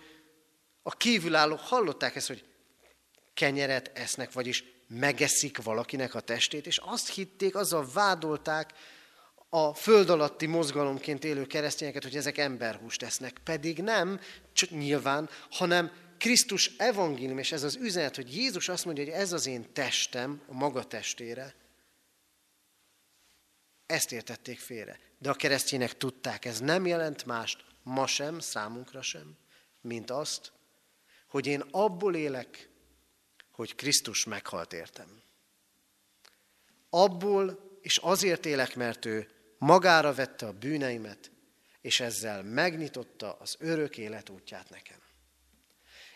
a 0.82 0.92
kívülállók 0.92 1.60
hallották 1.60 2.16
ezt, 2.16 2.28
hogy 2.28 2.46
kenyeret 3.34 3.92
esznek, 3.98 4.32
vagyis 4.32 4.64
megeszik 4.88 5.64
valakinek 5.64 6.16
a 6.16 6.20
testét, 6.20 6.68
és 6.68 6.78
azt 6.78 7.10
hitték, 7.10 7.56
azzal 7.56 7.88
vádolták 7.94 8.74
a 9.50 9.74
föld 9.74 10.10
alatti 10.10 10.46
mozgalomként 10.46 11.24
élő 11.24 11.46
keresztényeket, 11.46 12.04
hogy 12.04 12.16
ezek 12.16 12.38
emberhúst 12.38 13.04
esznek. 13.04 13.38
Pedig 13.44 13.82
nem, 13.82 14.20
csak 14.54 14.70
nyilván, 14.70 15.30
hanem 15.50 15.92
Krisztus 16.18 16.72
evangélium, 16.78 17.38
és 17.38 17.52
ez 17.52 17.64
az 17.64 17.76
üzenet, 17.76 18.16
hogy 18.16 18.36
Jézus 18.36 18.70
azt 18.70 18.86
mondja, 18.86 19.04
hogy 19.04 19.14
ez 19.14 19.34
az 19.34 19.46
én 19.46 19.74
testem, 19.74 20.42
a 20.48 20.54
maga 20.54 20.84
testére, 20.84 21.56
ezt 23.86 24.12
értették 24.12 24.60
félre. 24.60 25.00
De 25.20 25.30
a 25.30 25.34
keresztények 25.34 25.98
tudták, 25.98 26.46
ez 26.46 26.60
nem 26.60 26.86
jelent 26.86 27.26
mást, 27.26 27.66
ma 27.84 28.08
sem, 28.08 28.40
számunkra 28.40 29.02
sem, 29.02 29.38
mint 29.82 30.12
azt, 30.12 30.52
hogy 31.28 31.48
én 31.48 31.64
abból 31.72 32.16
élek, 32.16 32.70
hogy 33.58 33.76
Krisztus 33.76 34.26
meghalt 34.26 34.74
értem. 34.74 35.22
Abból 36.90 37.78
és 37.82 37.98
azért 37.98 38.46
élek, 38.46 38.76
mert 38.76 39.06
ő 39.06 39.30
magára 39.58 40.14
vette 40.14 40.46
a 40.46 40.54
bűneimet, 40.54 41.32
és 41.82 42.00
ezzel 42.00 42.44
megnyitotta 42.44 43.34
az 43.34 43.56
örök 43.60 43.98
élet 43.98 44.30
útját 44.30 44.70
nekem. 44.70 44.98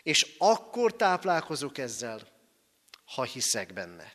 És 0.02 0.34
akkor 0.38 0.96
táplálkozok 0.96 1.78
ezzel, 1.78 2.28
ha 3.04 3.22
hiszek 3.22 3.72
benne. 3.72 4.12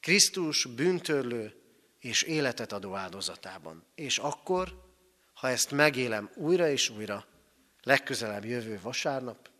Krisztus 0.00 0.64
bűntörlő 0.64 1.62
és 1.98 2.22
életet 2.22 2.72
adó 2.72 2.94
áldozatában. 2.94 3.84
És 3.94 4.18
akkor, 4.18 4.92
ha 5.34 5.48
ezt 5.48 5.70
megélem 5.70 6.30
újra 6.34 6.68
és 6.68 6.88
újra, 6.88 7.26
legközelebb 7.82 8.44
jövő 8.44 8.80
vasárnap, 8.82 9.54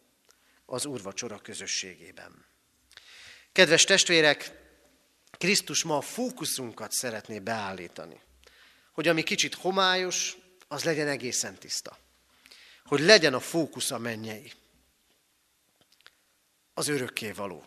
az 0.66 0.87
úrvacsora 0.87 1.38
közösségében. 1.38 2.44
Kedves 3.52 3.85
testvérek, 3.85 4.64
Krisztus 5.31 5.83
ma 5.83 5.96
a 5.96 6.00
fókuszunkat 6.00 6.92
szeretné 6.92 7.38
beállítani. 7.38 8.20
Hogy 8.92 9.09
ami 9.09 9.22
kicsit 9.22 9.55
homályos, 9.55 10.37
az 10.68 10.85
legyen 10.85 11.09
egészen 11.09 11.59
tiszta. 11.59 11.98
Hogy 12.85 13.00
legyen 13.00 13.35
a 13.35 13.40
fókusz 13.40 13.90
a 13.90 13.98
mennyei. 13.98 14.52
Az 16.74 16.88
örökké 16.88 17.31
való, 17.31 17.64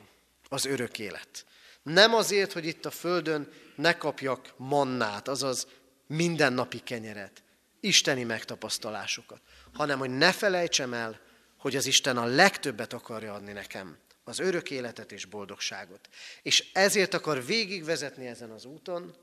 az 0.49 0.65
örök 0.65 0.99
élet. 0.99 1.45
Nem 1.83 2.13
azért, 2.13 2.53
hogy 2.53 2.65
itt 2.65 2.85
a 2.85 2.91
földön 2.91 3.51
ne 3.75 3.97
kapjak 3.97 4.53
mannát, 4.57 5.27
azaz 5.27 5.67
mindennapi 6.07 6.79
kenyeret, 6.79 7.43
isteni 7.79 8.23
megtapasztalásokat, 8.23 9.41
hanem 9.73 9.99
hogy 9.99 10.09
ne 10.09 10.31
felejtsem 10.31 10.93
el, 10.93 11.19
hogy 11.59 11.75
az 11.75 11.85
Isten 11.85 12.17
a 12.17 12.25
legtöbbet 12.25 12.93
akarja 12.93 13.33
adni 13.33 13.51
nekem, 13.51 13.97
az 14.23 14.39
örök 14.39 14.71
életet 14.71 15.11
és 15.11 15.25
boldogságot. 15.25 16.09
És 16.41 16.69
ezért 16.73 17.13
akar 17.13 17.45
végigvezetni 17.45 18.27
ezen 18.27 18.51
az 18.51 18.65
úton, 18.65 19.15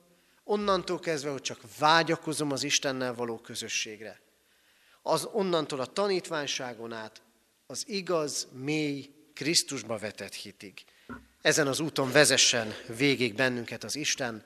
onnantól 0.44 0.98
kezdve, 0.98 1.30
hogy 1.30 1.42
csak 1.42 1.60
vágyakozom 1.78 2.50
az 2.50 2.62
Istennel 2.62 3.14
való 3.14 3.38
közösségre. 3.38 4.20
Az 5.02 5.24
onnantól 5.24 5.80
a 5.80 5.86
tanítványságon 5.86 6.92
át 6.92 7.22
az 7.66 7.84
igaz, 7.88 8.48
mély, 8.52 9.10
Krisztusba 9.34 9.98
vetett 9.98 10.34
hitig. 10.34 10.84
Ezen 11.42 11.66
az 11.66 11.80
úton 11.80 12.12
vezessen 12.12 12.74
végig 12.96 13.34
bennünket 13.34 13.84
az 13.84 13.96
Isten, 13.96 14.44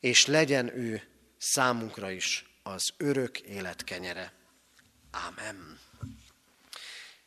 és 0.00 0.26
legyen 0.26 0.76
ő 0.78 1.02
számunkra 1.38 2.10
is 2.10 2.44
az 2.62 2.90
örök 2.96 3.40
élet 3.40 3.84
kenyere. 3.84 4.32
Ámen. 5.10 5.78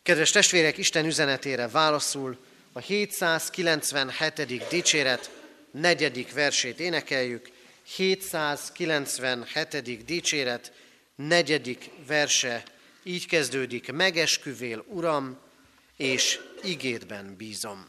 Kedves 0.03 0.31
testvérek, 0.31 0.77
Isten 0.77 1.05
üzenetére 1.05 1.67
válaszul 1.67 2.37
a 2.71 2.79
797. 2.79 4.67
dicséret 4.69 5.31
negyedik 5.71 6.33
versét 6.33 6.79
énekeljük. 6.79 7.49
797. 7.83 10.05
dicséret 10.05 10.71
negyedik 11.15 11.89
verse 12.07 12.63
így 13.03 13.27
kezdődik, 13.27 13.91
megesküvél, 13.91 14.85
Uram, 14.87 15.39
és 15.97 16.39
igédben 16.63 17.35
bízom. 17.37 17.85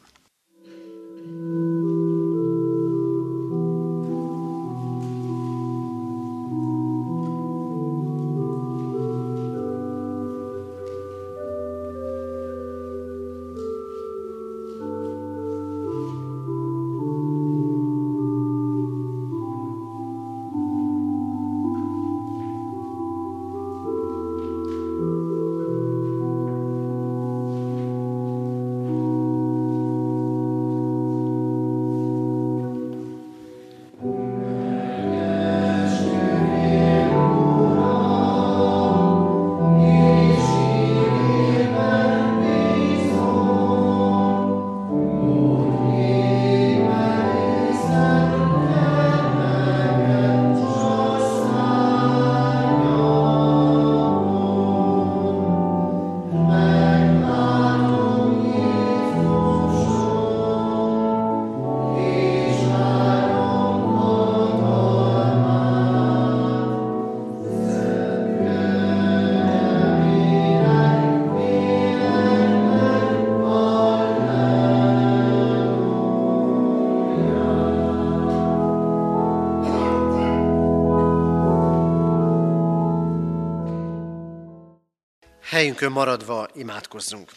Helyünkön 85.74 86.02
maradva 86.02 86.48
imádkozzunk. 86.54 87.32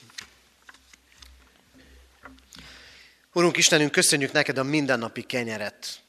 Urunk 3.34 3.58
Istenünk, 3.58 3.92
köszönjük 3.92 4.32
neked 4.32 4.58
a 4.58 4.64
mindennapi 4.64 5.22
kenyeret, 5.22 6.02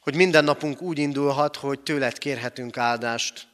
hogy 0.00 0.14
minden 0.14 0.44
napunk 0.44 0.80
úgy 0.80 0.98
indulhat, 0.98 1.56
hogy 1.56 1.80
tőled 1.80 2.18
kérhetünk 2.18 2.76
áldást, 2.76 3.46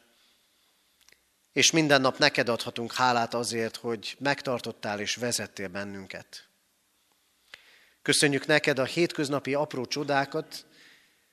és 1.53 1.71
minden 1.71 2.01
nap 2.01 2.19
neked 2.19 2.49
adhatunk 2.49 2.93
hálát 2.93 3.35
azért, 3.35 3.77
hogy 3.77 4.17
megtartottál 4.19 5.01
és 5.01 5.15
vezettél 5.15 5.69
bennünket. 5.69 6.49
Köszönjük 8.03 8.47
neked 8.47 8.79
a 8.79 8.85
hétköznapi 8.85 9.55
apró 9.55 9.87
csodákat, 9.87 10.67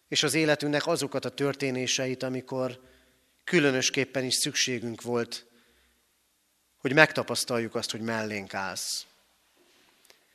és 0.07 0.23
az 0.23 0.33
életünknek 0.33 0.87
azokat 0.87 1.25
a 1.25 1.29
történéseit, 1.29 2.23
amikor 2.23 2.81
különösképpen 3.43 4.23
is 4.23 4.35
szükségünk 4.35 5.01
volt, 5.01 5.51
hogy 6.83 6.93
megtapasztaljuk 6.93 7.75
azt, 7.75 7.91
hogy 7.91 8.01
mellénk 8.01 8.53
állsz. 8.53 9.05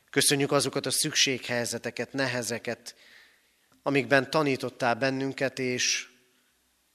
Köszönjük 0.09 0.51
azokat 0.51 0.85
a 0.85 0.91
szükséghelyzeteket, 0.91 2.13
nehezeket, 2.13 2.95
amikben 3.83 4.29
tanítottál 4.29 4.95
bennünket, 4.95 5.59
és 5.59 6.07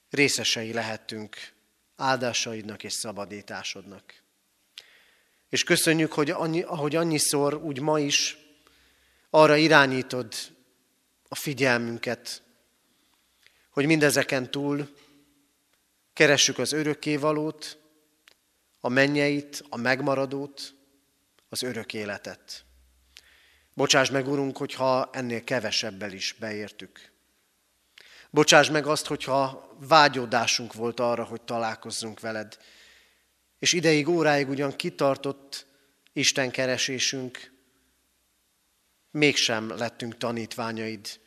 részesei 0.09 0.73
lehettünk 0.73 1.53
áldásaidnak 1.95 2.83
és 2.83 2.93
szabadításodnak. 2.93 4.13
És 5.49 5.63
köszönjük, 5.63 6.13
hogy 6.13 6.29
annyi, 6.29 6.61
ahogy 6.61 6.95
annyiszor, 6.95 7.53
úgy 7.53 7.79
ma 7.79 7.99
is 7.99 8.37
arra 9.29 9.55
irányítod 9.55 10.33
a 11.27 11.35
figyelmünket, 11.35 12.41
hogy 13.69 13.85
mindezeken 13.85 14.51
túl 14.51 14.95
keressük 16.13 16.57
az 16.57 16.71
örökkévalót, 16.71 17.83
a 18.85 18.89
mennyeit, 18.89 19.63
a 19.69 19.77
megmaradót, 19.77 20.75
az 21.49 21.63
örök 21.63 21.93
életet. 21.93 22.65
Bocsáss 23.73 24.09
meg, 24.09 24.27
Urunk, 24.27 24.57
hogyha 24.57 25.09
ennél 25.13 25.43
kevesebbel 25.43 26.11
is 26.11 26.35
beértük. 26.39 27.11
Bocsáss 28.29 28.69
meg 28.69 28.87
azt, 28.87 29.05
hogyha 29.05 29.69
vágyódásunk 29.79 30.73
volt 30.73 30.99
arra, 30.99 31.23
hogy 31.23 31.41
találkozzunk 31.41 32.19
veled. 32.19 32.57
És 33.59 33.73
ideig, 33.73 34.07
óráig 34.07 34.49
ugyan 34.49 34.75
kitartott 34.75 35.65
Isten 36.13 36.51
keresésünk, 36.51 37.51
mégsem 39.11 39.69
lettünk 39.69 40.17
tanítványaid, 40.17 41.19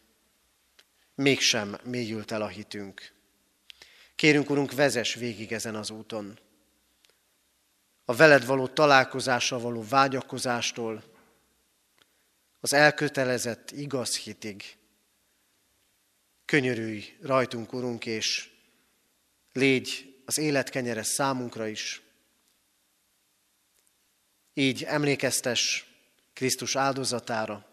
mégsem 1.15 1.79
mélyült 1.85 2.31
el 2.31 2.43
a 2.43 2.49
hitünk. 2.49 3.13
Kérünk, 4.17 4.51
Urunk, 4.51 4.73
vezes 4.73 5.15
végig 5.15 5.53
ezen 5.53 5.75
az 5.75 5.91
úton. 5.91 6.39
A 8.09 8.15
veled 8.15 8.47
való 8.47 8.67
találkozással 8.67 9.61
való 9.61 9.85
vágyakozástól, 9.89 11.05
az 12.61 12.73
elkötelezett 12.73 13.71
igaz 13.71 14.17
hitig. 14.17 14.77
Könyörülj 16.45 17.17
rajtunk, 17.21 17.73
Urunk, 17.73 18.07
és 18.07 18.51
légy 19.53 20.21
az 20.25 20.39
élet 20.39 20.71
kenyere 20.71 21.03
számunkra 21.03 21.67
is. 21.67 22.03
Így 24.55 24.85
emlékeztes 24.85 25.87
Krisztus 26.33 26.77
áldozatára, 26.77 27.67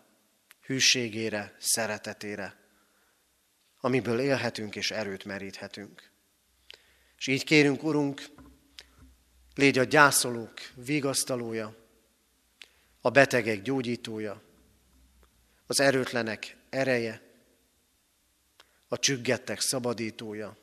hűségére, 0.61 1.55
szeretetére, 1.59 2.55
amiből 3.79 4.19
élhetünk 4.19 4.75
és 4.75 4.91
erőt 4.91 5.25
meríthetünk. 5.25 6.11
És 7.17 7.27
így 7.27 7.43
kérünk, 7.43 7.83
Urunk, 7.83 8.33
légy 9.55 9.77
a 9.77 9.83
gyászolók 9.83 10.53
vigasztalója, 10.73 11.75
a 13.01 13.09
betegek 13.09 13.61
gyógyítója, 13.61 14.41
az 15.67 15.79
erőtlenek 15.79 16.55
ereje, 16.69 17.21
a 18.87 18.99
csüggettek 18.99 19.59
szabadítója, 19.59 20.57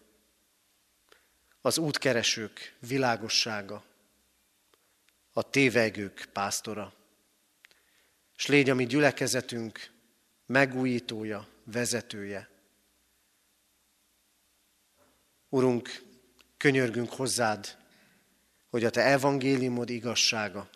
az 1.61 1.78
útkeresők 1.78 2.76
világossága, 2.78 3.84
a 5.32 5.51
tévegők 5.51 6.28
pásztora, 6.32 6.95
és 8.36 8.47
légy 8.47 8.70
a 8.70 8.74
mi 8.74 8.86
gyülekezetünk 8.86 9.90
megújítója, 10.47 11.49
vezetője. 11.64 12.51
Urunk, 15.49 16.03
könyörgünk 16.57 17.12
hozzád, 17.12 17.82
hogy 18.73 18.85
a 18.85 18.91
Te 18.91 19.05
evangéliumod 19.05 19.91
igazsága 19.91 20.68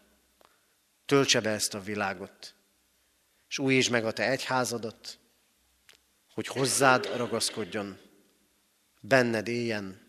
töltse 1.06 1.40
be 1.40 1.50
ezt 1.50 1.74
a 1.74 1.80
világot, 1.80 2.54
és 3.48 3.58
újítsd 3.58 3.90
meg 3.90 4.04
a 4.04 4.12
Te 4.12 4.30
egyházadat, 4.30 5.18
hogy 6.34 6.46
hozzád 6.46 7.16
ragaszkodjon, 7.16 7.98
benned 9.00 9.48
éljen, 9.48 10.00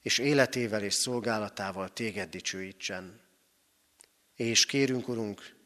és 0.00 0.18
életével 0.18 0.82
és 0.82 0.94
szolgálatával 0.94 1.92
téged 1.92 2.30
dicsőítsen. 2.30 3.20
És 4.34 4.66
kérünk, 4.66 5.08
Urunk, 5.08 5.56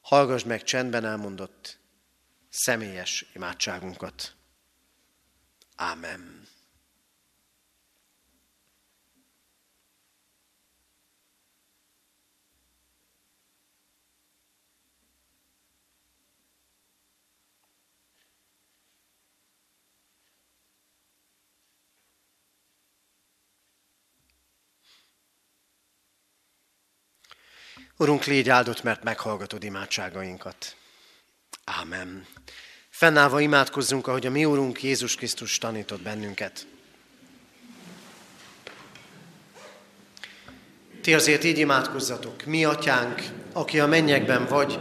hallgass 0.00 0.42
meg 0.42 0.62
csendben 0.62 1.04
elmondott 1.04 1.78
személyes 2.48 3.24
imádságunkat. 3.34 4.34
Ámen. 5.76 6.41
Urunk, 28.02 28.24
légy 28.24 28.48
áldott, 28.48 28.82
mert 28.82 29.02
meghallgatod 29.02 29.64
imádságainkat. 29.64 30.76
Ámen. 31.64 32.26
Fennállva 32.88 33.40
imádkozzunk, 33.40 34.06
ahogy 34.06 34.26
a 34.26 34.30
mi 34.30 34.44
Úrunk 34.44 34.82
Jézus 34.82 35.14
Krisztus 35.14 35.58
tanított 35.58 36.02
bennünket. 36.02 36.66
Ti 41.02 41.14
azért 41.14 41.44
így 41.44 41.58
imádkozzatok, 41.58 42.44
mi 42.44 42.64
atyánk, 42.64 43.22
aki 43.52 43.80
a 43.80 43.86
mennyekben 43.86 44.46
vagy, 44.46 44.78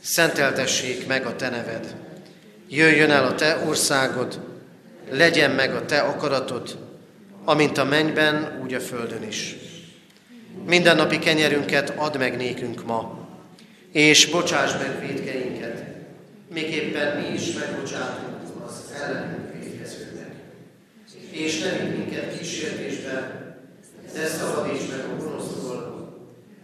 szenteltessék 0.00 1.06
meg 1.06 1.26
a 1.26 1.36
te 1.36 1.48
neved. 1.48 1.96
Jöjjön 2.68 3.10
el 3.10 3.24
a 3.24 3.34
te 3.34 3.56
országod, 3.56 4.40
legyen 5.10 5.50
meg 5.50 5.74
a 5.74 5.84
te 5.84 6.00
akaratod, 6.00 6.78
amint 7.44 7.78
a 7.78 7.84
mennyben, 7.84 8.60
úgy 8.62 8.74
a 8.74 8.80
földön 8.80 9.22
is. 9.22 9.67
Mindennapi 10.66 11.18
kenyerünket 11.18 11.92
add 11.96 12.18
meg 12.18 12.36
nékünk 12.36 12.84
ma, 12.86 13.28
és 13.92 14.26
bocsáss 14.26 14.72
meg 14.72 15.00
védkeinket, 15.00 15.88
éppen 16.72 17.20
mi 17.20 17.34
is 17.34 17.52
megbocsátunk 17.52 18.36
az 18.66 18.92
ellenünk 19.02 19.52
védkezőknek. 19.52 20.34
És 21.30 21.60
ne 21.60 21.70
minket 21.72 22.38
kísértésbe, 22.38 23.46
de 24.14 24.26
szabadíts 24.26 24.90
meg 24.90 25.04
a 25.04 25.16
gonosztól, 25.22 26.16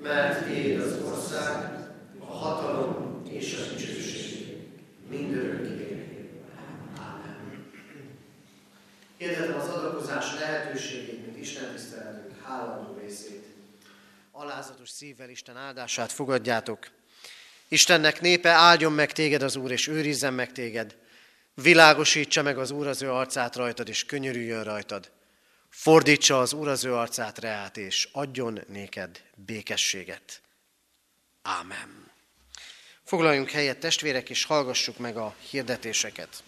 mert 0.03 0.47
Téd 0.47 0.81
az 0.81 0.97
ország, 1.11 1.79
a 2.19 2.25
hatalom 2.25 3.23
és 3.31 3.57
a 3.59 3.75
dicsőség 3.75 4.57
mindörökké. 5.11 6.07
Ámen. 6.99 7.65
Hirdetem 9.17 9.61
az 9.61 9.69
adakozás 9.69 10.25
lehetőségét, 10.41 11.27
mint 11.27 11.39
Isten 11.41 11.65
tiszteletünk 11.75 12.33
háladó 12.43 12.99
részét 13.01 13.44
alázatos 14.37 14.91
szívvel 14.91 15.29
Isten 15.31 15.57
áldását 15.57 16.13
fogadjátok. 16.13 16.91
Istennek 17.69 18.21
népe, 18.21 18.51
áldjon 18.51 18.93
meg 18.93 19.13
téged 19.13 19.43
az 19.43 19.57
Úr, 19.57 19.71
és 19.71 19.87
őrizzen 19.87 20.35
meg 20.35 20.53
téged. 20.53 20.97
Világosítsa 21.55 22.43
meg 22.43 22.59
az 22.59 22.71
Úr 22.71 22.87
az 22.87 23.03
ő 23.03 23.11
arcát 23.11 23.57
rajtad, 23.57 23.89
és 23.89 24.05
könyörüljön 24.05 24.65
rajtad. 24.65 25.11
Fordítsa 25.69 26.41
az 26.41 26.53
Úr 26.53 26.69
az 26.69 26.85
ő 26.85 26.95
arcát 26.95 27.39
reát, 27.39 27.77
és 27.77 28.09
adjon 28.13 28.61
néked 28.69 29.23
békességet. 29.35 30.41
Ámen. 31.43 32.11
Foglaljunk 33.05 33.51
helyet, 33.51 33.79
testvérek, 33.79 34.31
és 34.31 34.45
hallgassuk 34.45 34.99
meg 34.99 35.17
a 35.17 35.35
hirdetéseket. 35.51 36.43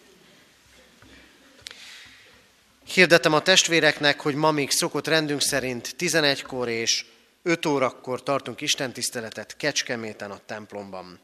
Hirdetem 2.84 3.32
a 3.32 3.42
testvéreknek, 3.42 4.20
hogy 4.20 4.34
ma 4.34 4.50
még 4.50 4.70
szokott 4.70 5.06
rendünk 5.06 5.40
szerint 5.40 5.94
11-kor 5.98 6.68
és 6.68 7.04
5 7.46 7.66
órakor 7.66 8.22
tartunk 8.22 8.60
istentiszteletet 8.60 9.56
Kecskeméten 9.56 10.30
a 10.30 10.40
templomban. 10.46 11.20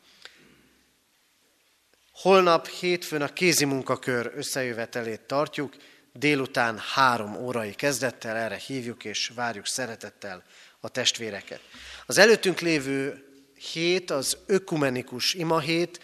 Holnap 2.12 2.66
hétfőn 2.68 3.22
a 3.22 3.32
kézi 3.32 3.64
munkakör 3.64 4.32
összejövetelét 4.36 5.20
tartjuk, 5.20 5.76
délután 6.12 6.78
három 6.94 7.36
órai 7.36 7.74
kezdettel 7.74 8.36
erre 8.36 8.56
hívjuk 8.56 9.04
és 9.04 9.32
várjuk 9.34 9.66
szeretettel 9.66 10.42
a 10.80 10.88
testvéreket. 10.88 11.60
Az 12.06 12.18
előttünk 12.18 12.60
lévő 12.60 13.24
hét 13.72 14.10
az 14.10 14.36
ökumenikus 14.46 15.34
imahét, 15.34 16.00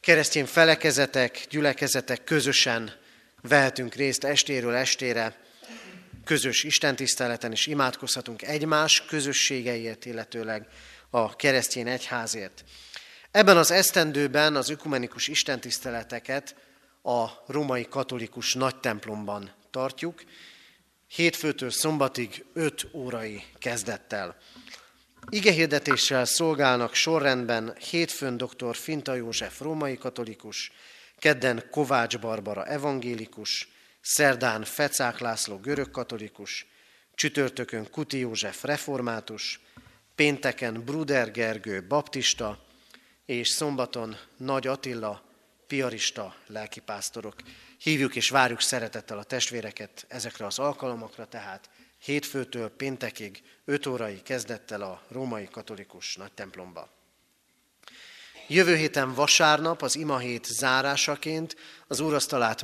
keresztény 0.00 0.46
felekezetek, 0.46 1.46
gyülekezetek 1.50 2.24
közösen 2.24 2.92
vehetünk 3.40 3.94
részt 3.94 4.24
estéről 4.24 4.74
estére, 4.74 5.48
közös 6.30 6.64
istentiszteleten 6.64 7.52
is 7.52 7.66
imádkozhatunk 7.66 8.42
egymás 8.42 9.04
közösségeiért, 9.04 10.04
illetőleg 10.04 10.66
a 11.10 11.36
keresztény 11.36 11.88
egyházért. 11.88 12.64
Ebben 13.30 13.56
az 13.56 13.70
esztendőben 13.70 14.56
az 14.56 14.68
ökumenikus 14.68 15.28
istentiszteleteket 15.28 16.54
a 17.02 17.26
római 17.46 17.86
katolikus 17.88 18.54
nagytemplomban 18.54 19.54
tartjuk, 19.70 20.22
hétfőtől 21.06 21.70
szombatig 21.70 22.44
5 22.52 22.86
órai 22.92 23.42
kezdettel. 23.58 24.36
Igehirdetéssel 25.28 26.24
szolgálnak 26.24 26.94
sorrendben 26.94 27.76
hétfőn 27.90 28.36
dr. 28.36 28.76
Finta 28.76 29.14
József 29.14 29.60
római 29.60 29.98
katolikus, 29.98 30.72
kedden 31.18 31.64
Kovács 31.70 32.18
Barbara 32.18 32.66
evangélikus, 32.66 33.68
szerdán 34.00 34.64
Fecák 34.64 35.18
László 35.18 35.58
görög 35.58 35.90
katolikus, 35.90 36.66
csütörtökön 37.14 37.90
Kuti 37.90 38.18
József 38.18 38.64
református, 38.64 39.60
pénteken 40.14 40.84
Bruder 40.84 41.30
Gergő 41.30 41.86
baptista, 41.86 42.64
és 43.26 43.48
szombaton 43.48 44.16
Nagy 44.36 44.66
Attila 44.66 45.22
piarista 45.66 46.36
lelkipásztorok. 46.46 47.34
Hívjuk 47.78 48.16
és 48.16 48.30
várjuk 48.30 48.60
szeretettel 48.60 49.18
a 49.18 49.24
testvéreket 49.24 50.04
ezekre 50.08 50.46
az 50.46 50.58
alkalomokra, 50.58 51.26
tehát 51.26 51.70
hétfőtől 51.98 52.68
péntekig 52.76 53.42
5 53.64 53.86
órai 53.86 54.22
kezdettel 54.22 54.82
a 54.82 55.02
római 55.08 55.48
katolikus 55.50 56.16
nagy 56.16 56.32
templomba. 56.32 56.99
Jövő 58.52 58.76
héten 58.76 59.14
vasárnap 59.14 59.82
az 59.82 59.96
imahét 59.96 60.44
zárásaként 60.44 61.56
az 61.86 62.00
úrasztalát 62.00 62.62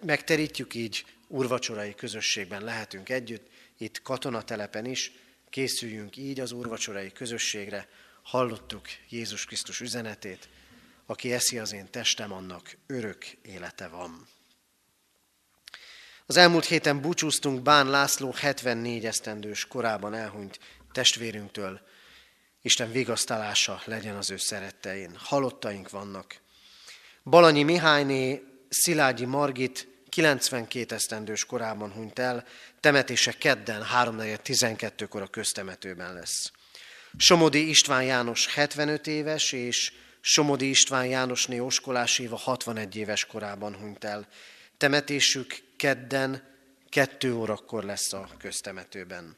megterítjük, 0.00 0.74
így 0.74 1.04
úrvacsorai 1.28 1.94
közösségben 1.94 2.64
lehetünk 2.64 3.08
együtt, 3.08 3.46
itt 3.78 4.02
katonatelepen 4.02 4.84
is, 4.84 5.12
készüljünk 5.50 6.16
így 6.16 6.40
az 6.40 6.52
úrvacsorai 6.52 7.12
közösségre, 7.12 7.88
hallottuk 8.22 8.86
Jézus 9.08 9.44
Krisztus 9.44 9.80
üzenetét, 9.80 10.48
aki 11.06 11.32
eszi 11.32 11.58
az 11.58 11.72
én 11.72 11.90
testem, 11.90 12.32
annak 12.32 12.76
örök 12.86 13.24
élete 13.42 13.88
van. 13.88 14.28
Az 16.26 16.36
elmúlt 16.36 16.64
héten 16.64 17.00
búcsúztunk 17.00 17.62
Bán 17.62 17.90
László 17.90 18.30
74 18.30 19.06
esztendős 19.06 19.66
korában 19.66 20.14
elhunyt 20.14 20.58
testvérünktől. 20.92 21.80
Isten 22.66 22.92
vigasztalása 22.92 23.82
legyen 23.84 24.16
az 24.16 24.30
ő 24.30 24.36
szerettein. 24.36 25.16
Halottaink 25.18 25.90
vannak. 25.90 26.36
Balanyi 27.22 27.62
Mihályné 27.62 28.42
Szilágyi 28.68 29.24
Margit 29.24 29.88
92 30.08 30.94
esztendős 30.94 31.44
korában 31.44 31.92
hunyt 31.92 32.18
el, 32.18 32.44
temetése 32.80 33.32
kedden 33.32 33.82
3.12-kor 33.82 35.22
a 35.22 35.26
köztemetőben 35.26 36.14
lesz. 36.14 36.52
Somodi 37.16 37.68
István 37.68 38.04
János 38.04 38.54
75 38.54 39.06
éves, 39.06 39.52
és 39.52 39.92
Somodi 40.20 40.68
István 40.68 41.06
Jánosné 41.06 41.58
Oskolás 41.58 42.18
Éva 42.18 42.36
61 42.36 42.96
éves 42.96 43.24
korában 43.26 43.74
hunyt 43.74 44.04
el. 44.04 44.28
Temetésük 44.76 45.62
kedden, 45.76 46.42
kettő 46.88 47.34
órakor 47.34 47.84
lesz 47.84 48.12
a 48.12 48.28
köztemetőben. 48.38 49.36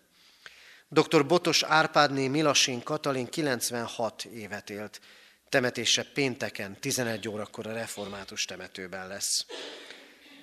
Dr. 0.91 1.26
Botos 1.26 1.62
Árpádné 1.62 2.28
Milasin 2.28 2.82
Katalin 2.82 3.26
96 3.26 4.24
évet 4.24 4.70
élt. 4.70 5.01
Temetése 5.49 6.03
pénteken, 6.03 6.80
11 6.80 7.28
órakor 7.28 7.66
a 7.66 7.72
református 7.72 8.45
temetőben 8.45 9.09
lesz. 9.09 9.47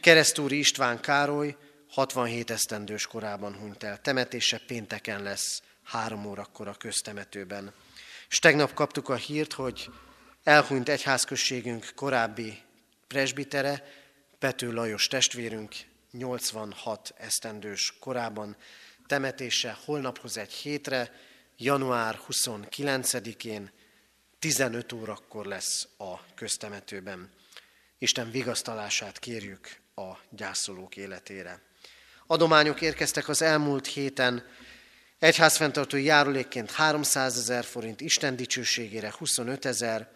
Keresztúri 0.02 0.58
István 0.58 1.00
Károly 1.00 1.56
67 1.90 2.52
esztendős 2.52 3.08
korában 3.08 3.56
hunyt 3.56 3.84
el. 3.84 4.02
Temetése 4.02 4.62
pénteken 4.68 5.24
lesz, 5.24 5.62
három 5.84 6.26
órakor 6.26 6.68
a 6.68 6.74
köztemetőben. 6.74 7.74
És 8.30 8.40
tegnap 8.40 8.74
kaptuk 8.74 9.10
a 9.10 9.16
hírt, 9.16 9.54
hogy 9.54 9.90
elhunyt 10.44 10.90
egyházközségünk 10.90 11.92
korábbi 11.96 12.62
presbitere, 13.08 13.84
Pető 14.40 14.72
Lajos 14.72 15.08
testvérünk 15.08 15.76
86 16.12 17.14
esztendős 17.18 17.94
korában 18.00 18.56
temetése 19.08 19.78
holnaphoz 19.86 20.38
egy 20.38 20.52
hétre, 20.52 21.12
január 21.58 22.20
29-én 22.32 23.72
15 24.40 24.92
órakor 24.92 25.46
lesz 25.46 25.88
a 25.98 26.34
köztemetőben. 26.36 27.30
Isten 27.98 28.32
vigasztalását 28.32 29.20
kérjük 29.20 29.78
a 29.96 30.12
gyászolók 30.30 30.98
életére. 30.98 31.62
Adományok 32.28 32.82
érkeztek 32.82 33.28
az 33.28 33.42
elmúlt 33.42 33.88
héten, 33.88 34.46
egyházfenntartói 35.20 36.04
járulékként 36.04 36.72
300 36.72 37.38
ezer 37.38 37.64
forint, 37.64 38.02
Isten 38.02 38.36
dicsőségére 38.36 39.14
25 39.18 39.66
ezer, 39.66 40.10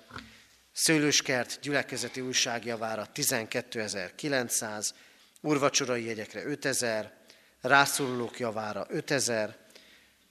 Szőlőskert 0.71 1.59
gyülekezeti 1.61 2.21
újságjavára 2.21 3.07
12.900, 3.13 4.89
urvacsorai 5.41 6.05
jegyekre 6.05 6.45
5000, 6.45 7.18
rászorulók 7.62 8.39
javára 8.39 8.86
5000, 8.89 9.57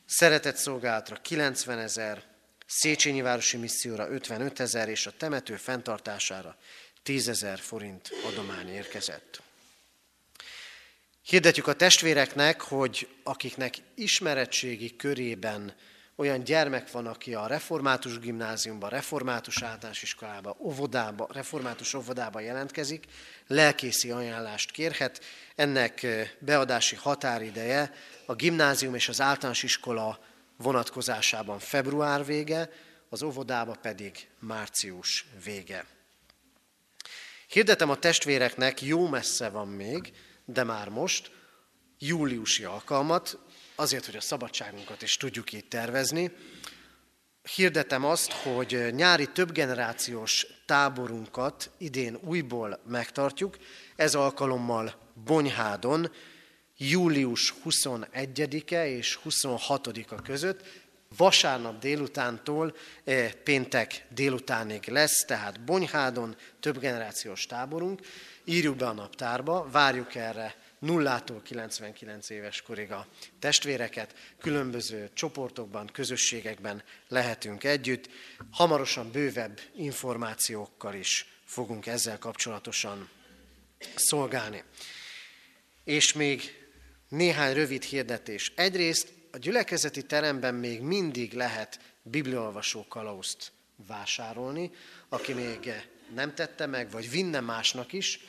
szeretett 0.06 0.56
szolgálatra 0.56 1.16
90 1.16 1.78
ezer, 1.78 2.22
Széchenyi 2.66 3.20
Városi 3.20 3.56
Misszióra 3.56 4.08
55 4.08 4.60
ezer, 4.60 4.88
és 4.88 5.06
a 5.06 5.12
temető 5.16 5.56
fenntartására 5.56 6.56
10 7.02 7.28
ezer 7.28 7.58
forint 7.58 8.10
adomány 8.26 8.68
érkezett. 8.68 9.42
Hirdetjük 11.22 11.66
a 11.66 11.72
testvéreknek, 11.72 12.60
hogy 12.60 13.08
akiknek 13.22 13.76
ismeretségi 13.94 14.96
körében 14.96 15.74
olyan 16.20 16.44
gyermek 16.44 16.90
van, 16.90 17.06
aki 17.06 17.34
a 17.34 17.46
református 17.46 18.18
gimnáziumban, 18.18 18.90
református 18.90 19.62
általános 19.62 20.02
iskolába, 20.02 20.56
óvodába, 20.58 21.28
református 21.32 21.94
óvodába 21.94 22.40
jelentkezik, 22.40 23.04
lelkészi 23.46 24.10
ajánlást 24.10 24.70
kérhet. 24.70 25.24
Ennek 25.54 26.06
beadási 26.38 26.96
határideje 26.96 27.92
a 28.26 28.34
gimnázium 28.34 28.94
és 28.94 29.08
az 29.08 29.20
általános 29.20 29.62
iskola 29.62 30.18
vonatkozásában 30.56 31.58
február 31.58 32.24
vége, 32.24 32.70
az 33.08 33.22
óvodába 33.22 33.76
pedig 33.82 34.28
március 34.38 35.26
vége. 35.44 35.84
Hirdetem 37.48 37.90
a 37.90 37.96
testvéreknek, 37.96 38.82
jó 38.82 39.08
messze 39.08 39.48
van 39.48 39.68
még, 39.68 40.12
de 40.44 40.64
már 40.64 40.88
most, 40.88 41.30
júliusi 41.98 42.64
alkalmat, 42.64 43.38
azért, 43.78 44.06
hogy 44.06 44.16
a 44.16 44.20
szabadságunkat 44.20 45.02
is 45.02 45.16
tudjuk 45.16 45.52
így 45.52 45.68
tervezni. 45.68 46.30
Hirdetem 47.54 48.04
azt, 48.04 48.32
hogy 48.32 48.94
nyári 48.94 49.26
többgenerációs 49.26 50.46
táborunkat 50.66 51.70
idén 51.78 52.18
újból 52.24 52.80
megtartjuk, 52.86 53.56
ez 53.96 54.14
alkalommal 54.14 54.94
Bonyhádon, 55.24 56.10
július 56.76 57.54
21-e 57.64 58.86
és 58.88 59.18
26-a 59.24 60.22
között, 60.22 60.62
vasárnap 61.16 61.78
délutántól 61.78 62.76
eh, 63.04 63.32
péntek 63.32 64.06
délutánig 64.08 64.88
lesz, 64.88 65.24
tehát 65.24 65.64
Bonyhádon 65.64 66.36
többgenerációs 66.60 67.46
táborunk. 67.46 68.00
Írjuk 68.44 68.76
be 68.76 68.86
a 68.86 68.92
naptárba, 68.92 69.68
várjuk 69.70 70.14
erre 70.14 70.56
nullától 70.78 71.42
99 71.42 72.30
éves 72.30 72.62
korig 72.62 72.92
a 72.92 73.06
testvéreket, 73.38 74.14
különböző 74.40 75.10
csoportokban, 75.12 75.86
közösségekben 75.86 76.82
lehetünk 77.08 77.64
együtt. 77.64 78.08
Hamarosan 78.50 79.10
bővebb 79.10 79.60
információkkal 79.76 80.94
is 80.94 81.26
fogunk 81.44 81.86
ezzel 81.86 82.18
kapcsolatosan 82.18 83.08
szolgálni. 83.94 84.62
És 85.84 86.12
még 86.12 86.66
néhány 87.08 87.54
rövid 87.54 87.82
hirdetés. 87.82 88.52
Egyrészt 88.56 89.12
a 89.30 89.38
gyülekezeti 89.38 90.02
teremben 90.02 90.54
még 90.54 90.80
mindig 90.80 91.32
lehet 91.32 91.80
bibliolvasó 92.02 92.86
kalauzt 92.88 93.52
vásárolni, 93.86 94.70
aki 95.08 95.32
még 95.32 95.72
nem 96.14 96.34
tette 96.34 96.66
meg, 96.66 96.90
vagy 96.90 97.10
vinne 97.10 97.40
másnak 97.40 97.92
is, 97.92 98.20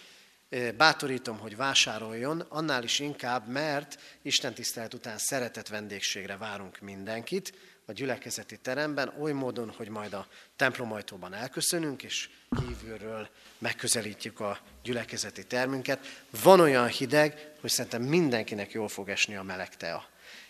bátorítom, 0.78 1.38
hogy 1.38 1.56
vásároljon, 1.56 2.40
annál 2.40 2.84
is 2.84 3.00
inkább, 3.00 3.48
mert 3.48 4.00
Isten 4.22 4.54
tisztelet 4.54 4.94
után 4.94 5.18
szeretett 5.18 5.68
vendégségre 5.68 6.38
várunk 6.38 6.80
mindenkit 6.80 7.54
a 7.86 7.92
gyülekezeti 7.92 8.58
teremben, 8.58 9.14
oly 9.20 9.32
módon, 9.32 9.70
hogy 9.70 9.90
majd 9.90 10.14
a 10.14 10.28
templom 10.56 10.92
ajtóban 10.92 11.34
elköszönünk, 11.34 12.04
és 12.04 12.30
kívülről 12.60 13.30
megközelítjük 13.58 14.40
a 14.40 14.60
gyülekezeti 14.84 15.46
termünket. 15.46 16.24
Van 16.44 16.60
olyan 16.60 16.88
hideg, 16.88 17.52
hogy 17.60 17.70
szerintem 17.70 18.02
mindenkinek 18.02 18.72
jól 18.72 18.88
fog 18.88 19.10
esni 19.10 19.36
a 19.36 19.44
meleg 19.44 19.76
tea. 19.76 20.08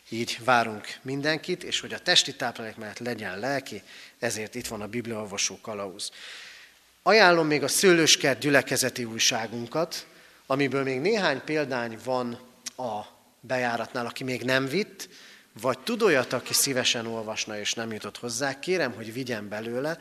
Így 0.09 0.37
várunk 0.43 0.87
mindenkit, 1.01 1.63
és 1.63 1.79
hogy 1.79 1.93
a 1.93 1.99
testi 1.99 2.35
táplálék 2.35 2.75
mellett 2.75 2.99
legyen 2.99 3.39
lelki, 3.39 3.81
ezért 4.19 4.55
itt 4.55 4.67
van 4.67 4.81
a 4.81 4.87
Bibliaolvasó 4.87 5.59
kalauz. 5.61 6.11
Ajánlom 7.09 7.47
még 7.47 7.63
a 7.63 7.67
Szőlőskert 7.67 8.39
gyülekezeti 8.39 9.03
újságunkat, 9.03 10.05
amiből 10.45 10.83
még 10.83 10.99
néhány 10.99 11.41
példány 11.45 11.97
van 12.03 12.39
a 12.77 12.99
bejáratnál, 13.41 14.05
aki 14.05 14.23
még 14.23 14.41
nem 14.41 14.67
vitt, 14.67 15.09
vagy 15.61 15.79
tud 15.79 16.01
olyat, 16.01 16.33
aki 16.33 16.53
szívesen 16.53 17.05
olvasna 17.05 17.59
és 17.59 17.73
nem 17.73 17.91
jutott 17.91 18.17
hozzá, 18.17 18.59
kérem, 18.59 18.93
hogy 18.93 19.13
vigyen 19.13 19.49
belőle. 19.49 19.97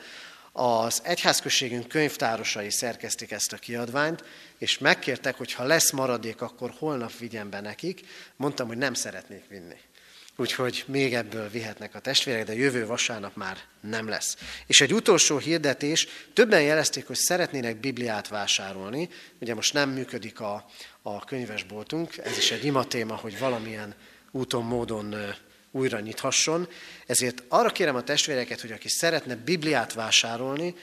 Az 0.51 1.01
egyházközségünk 1.03 1.87
könyvtárosai 1.87 2.69
szerkesztik 2.69 3.31
ezt 3.31 3.53
a 3.53 3.57
kiadványt, 3.57 4.23
és 4.57 4.77
megkértek, 4.77 5.37
hogy 5.37 5.53
ha 5.53 5.63
lesz 5.63 5.91
maradék, 5.91 6.41
akkor 6.41 6.73
holnap 6.77 7.17
vigyen 7.17 7.49
be 7.49 7.61
nekik. 7.61 8.01
Mondtam, 8.35 8.67
hogy 8.67 8.77
nem 8.77 8.93
szeretnék 8.93 9.43
vinni. 9.47 9.77
Úgyhogy 10.39 10.83
még 10.87 11.13
ebből 11.13 11.49
vihetnek 11.49 11.95
a 11.95 11.99
testvérek, 11.99 12.45
de 12.45 12.55
jövő 12.55 12.85
vasárnap 12.85 13.35
már 13.35 13.57
nem 13.81 14.07
lesz. 14.07 14.37
És 14.67 14.81
egy 14.81 14.93
utolsó 14.93 15.37
hirdetés, 15.37 16.07
többen 16.33 16.61
jelezték, 16.61 17.07
hogy 17.07 17.15
szeretnének 17.15 17.79
Bibliát 17.79 18.27
vásárolni. 18.27 19.09
Ugye 19.39 19.53
most 19.53 19.73
nem 19.73 19.89
működik 19.89 20.39
a, 20.39 20.65
a 21.01 21.25
könyvesboltunk, 21.25 22.17
ez 22.17 22.37
is 22.37 22.51
egy 22.51 22.65
ima 22.65 22.83
téma, 22.83 23.15
hogy 23.15 23.39
valamilyen 23.39 23.95
úton, 24.31 24.63
módon 24.63 25.15
újra 25.71 25.99
nyithasson. 25.99 26.67
Ezért 27.05 27.43
arra 27.47 27.69
kérem 27.69 27.95
a 27.95 28.03
testvéreket, 28.03 28.61
hogy 28.61 28.71
aki 28.71 28.89
szeretne 28.89 29.35
Bibliát 29.35 29.93
vásárolni, 29.93 30.75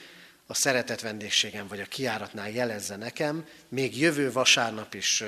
a 0.46 0.54
szeretett 0.54 1.00
vendégségem 1.00 1.66
vagy 1.68 1.80
a 1.80 1.86
kiáratnál 1.86 2.50
jelezze 2.50 2.96
nekem, 2.96 3.44
még 3.68 3.98
jövő 3.98 4.32
vasárnap 4.32 4.94
is 4.94 5.24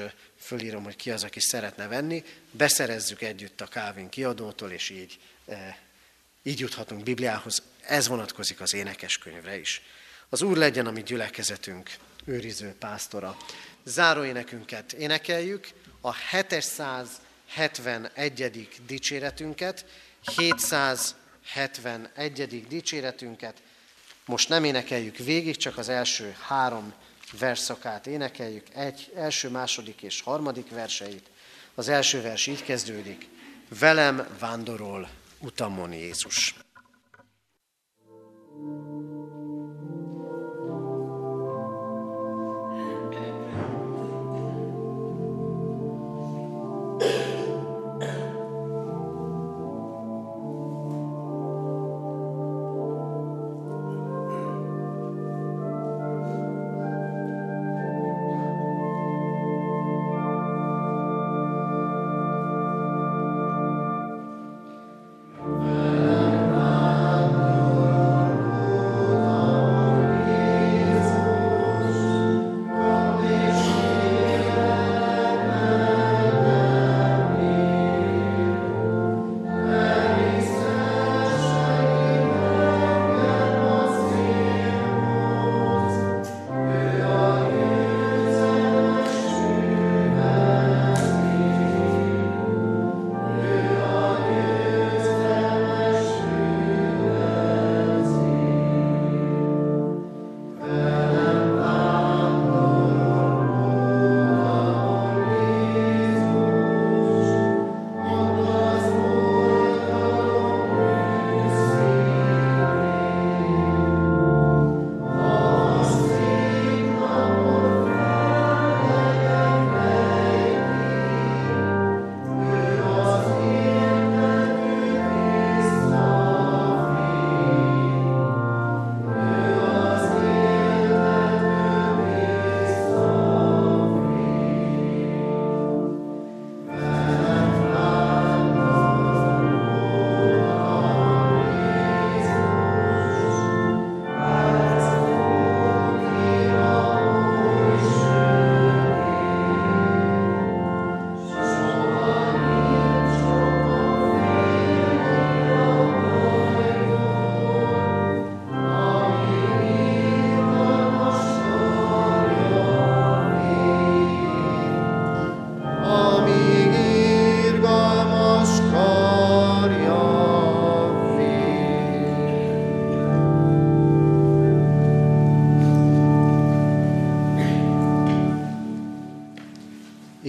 fölírom, 0.48 0.84
hogy 0.84 0.96
ki 0.96 1.10
az, 1.10 1.24
aki 1.24 1.40
szeretne 1.40 1.86
venni, 1.86 2.24
beszerezzük 2.50 3.22
együtt 3.22 3.60
a 3.60 3.66
Kávin 3.66 4.08
kiadótól, 4.08 4.70
és 4.70 4.90
így, 4.90 5.18
így 6.42 6.60
juthatunk 6.60 7.02
Bibliához. 7.02 7.62
Ez 7.80 8.08
vonatkozik 8.08 8.60
az 8.60 8.74
énekeskönyvre 8.74 9.58
is. 9.58 9.82
Az 10.28 10.42
Úr 10.42 10.56
legyen 10.56 10.86
a 10.86 10.90
mi 10.90 11.02
gyülekezetünk 11.02 11.90
őriző 12.24 12.74
pásztora. 12.78 13.36
Záró 13.84 14.24
énekünket 14.24 14.92
énekeljük, 14.92 15.68
a 16.00 16.14
771. 16.14 18.68
dicséretünket, 18.86 19.84
771. 20.36 22.66
dicséretünket, 22.68 23.62
most 24.24 24.48
nem 24.48 24.64
énekeljük 24.64 25.16
végig, 25.16 25.56
csak 25.56 25.78
az 25.78 25.88
első 25.88 26.36
három 26.40 26.94
verszakát 27.38 28.06
énekeljük, 28.06 28.66
egy, 28.74 29.12
első, 29.14 29.48
második 29.48 30.02
és 30.02 30.20
harmadik 30.20 30.70
verseit. 30.70 31.30
Az 31.74 31.88
első 31.88 32.22
vers 32.22 32.46
így 32.46 32.62
kezdődik, 32.62 33.28
velem 33.78 34.26
vándorol 34.38 35.08
utamon 35.40 35.92
Jézus. 35.92 36.54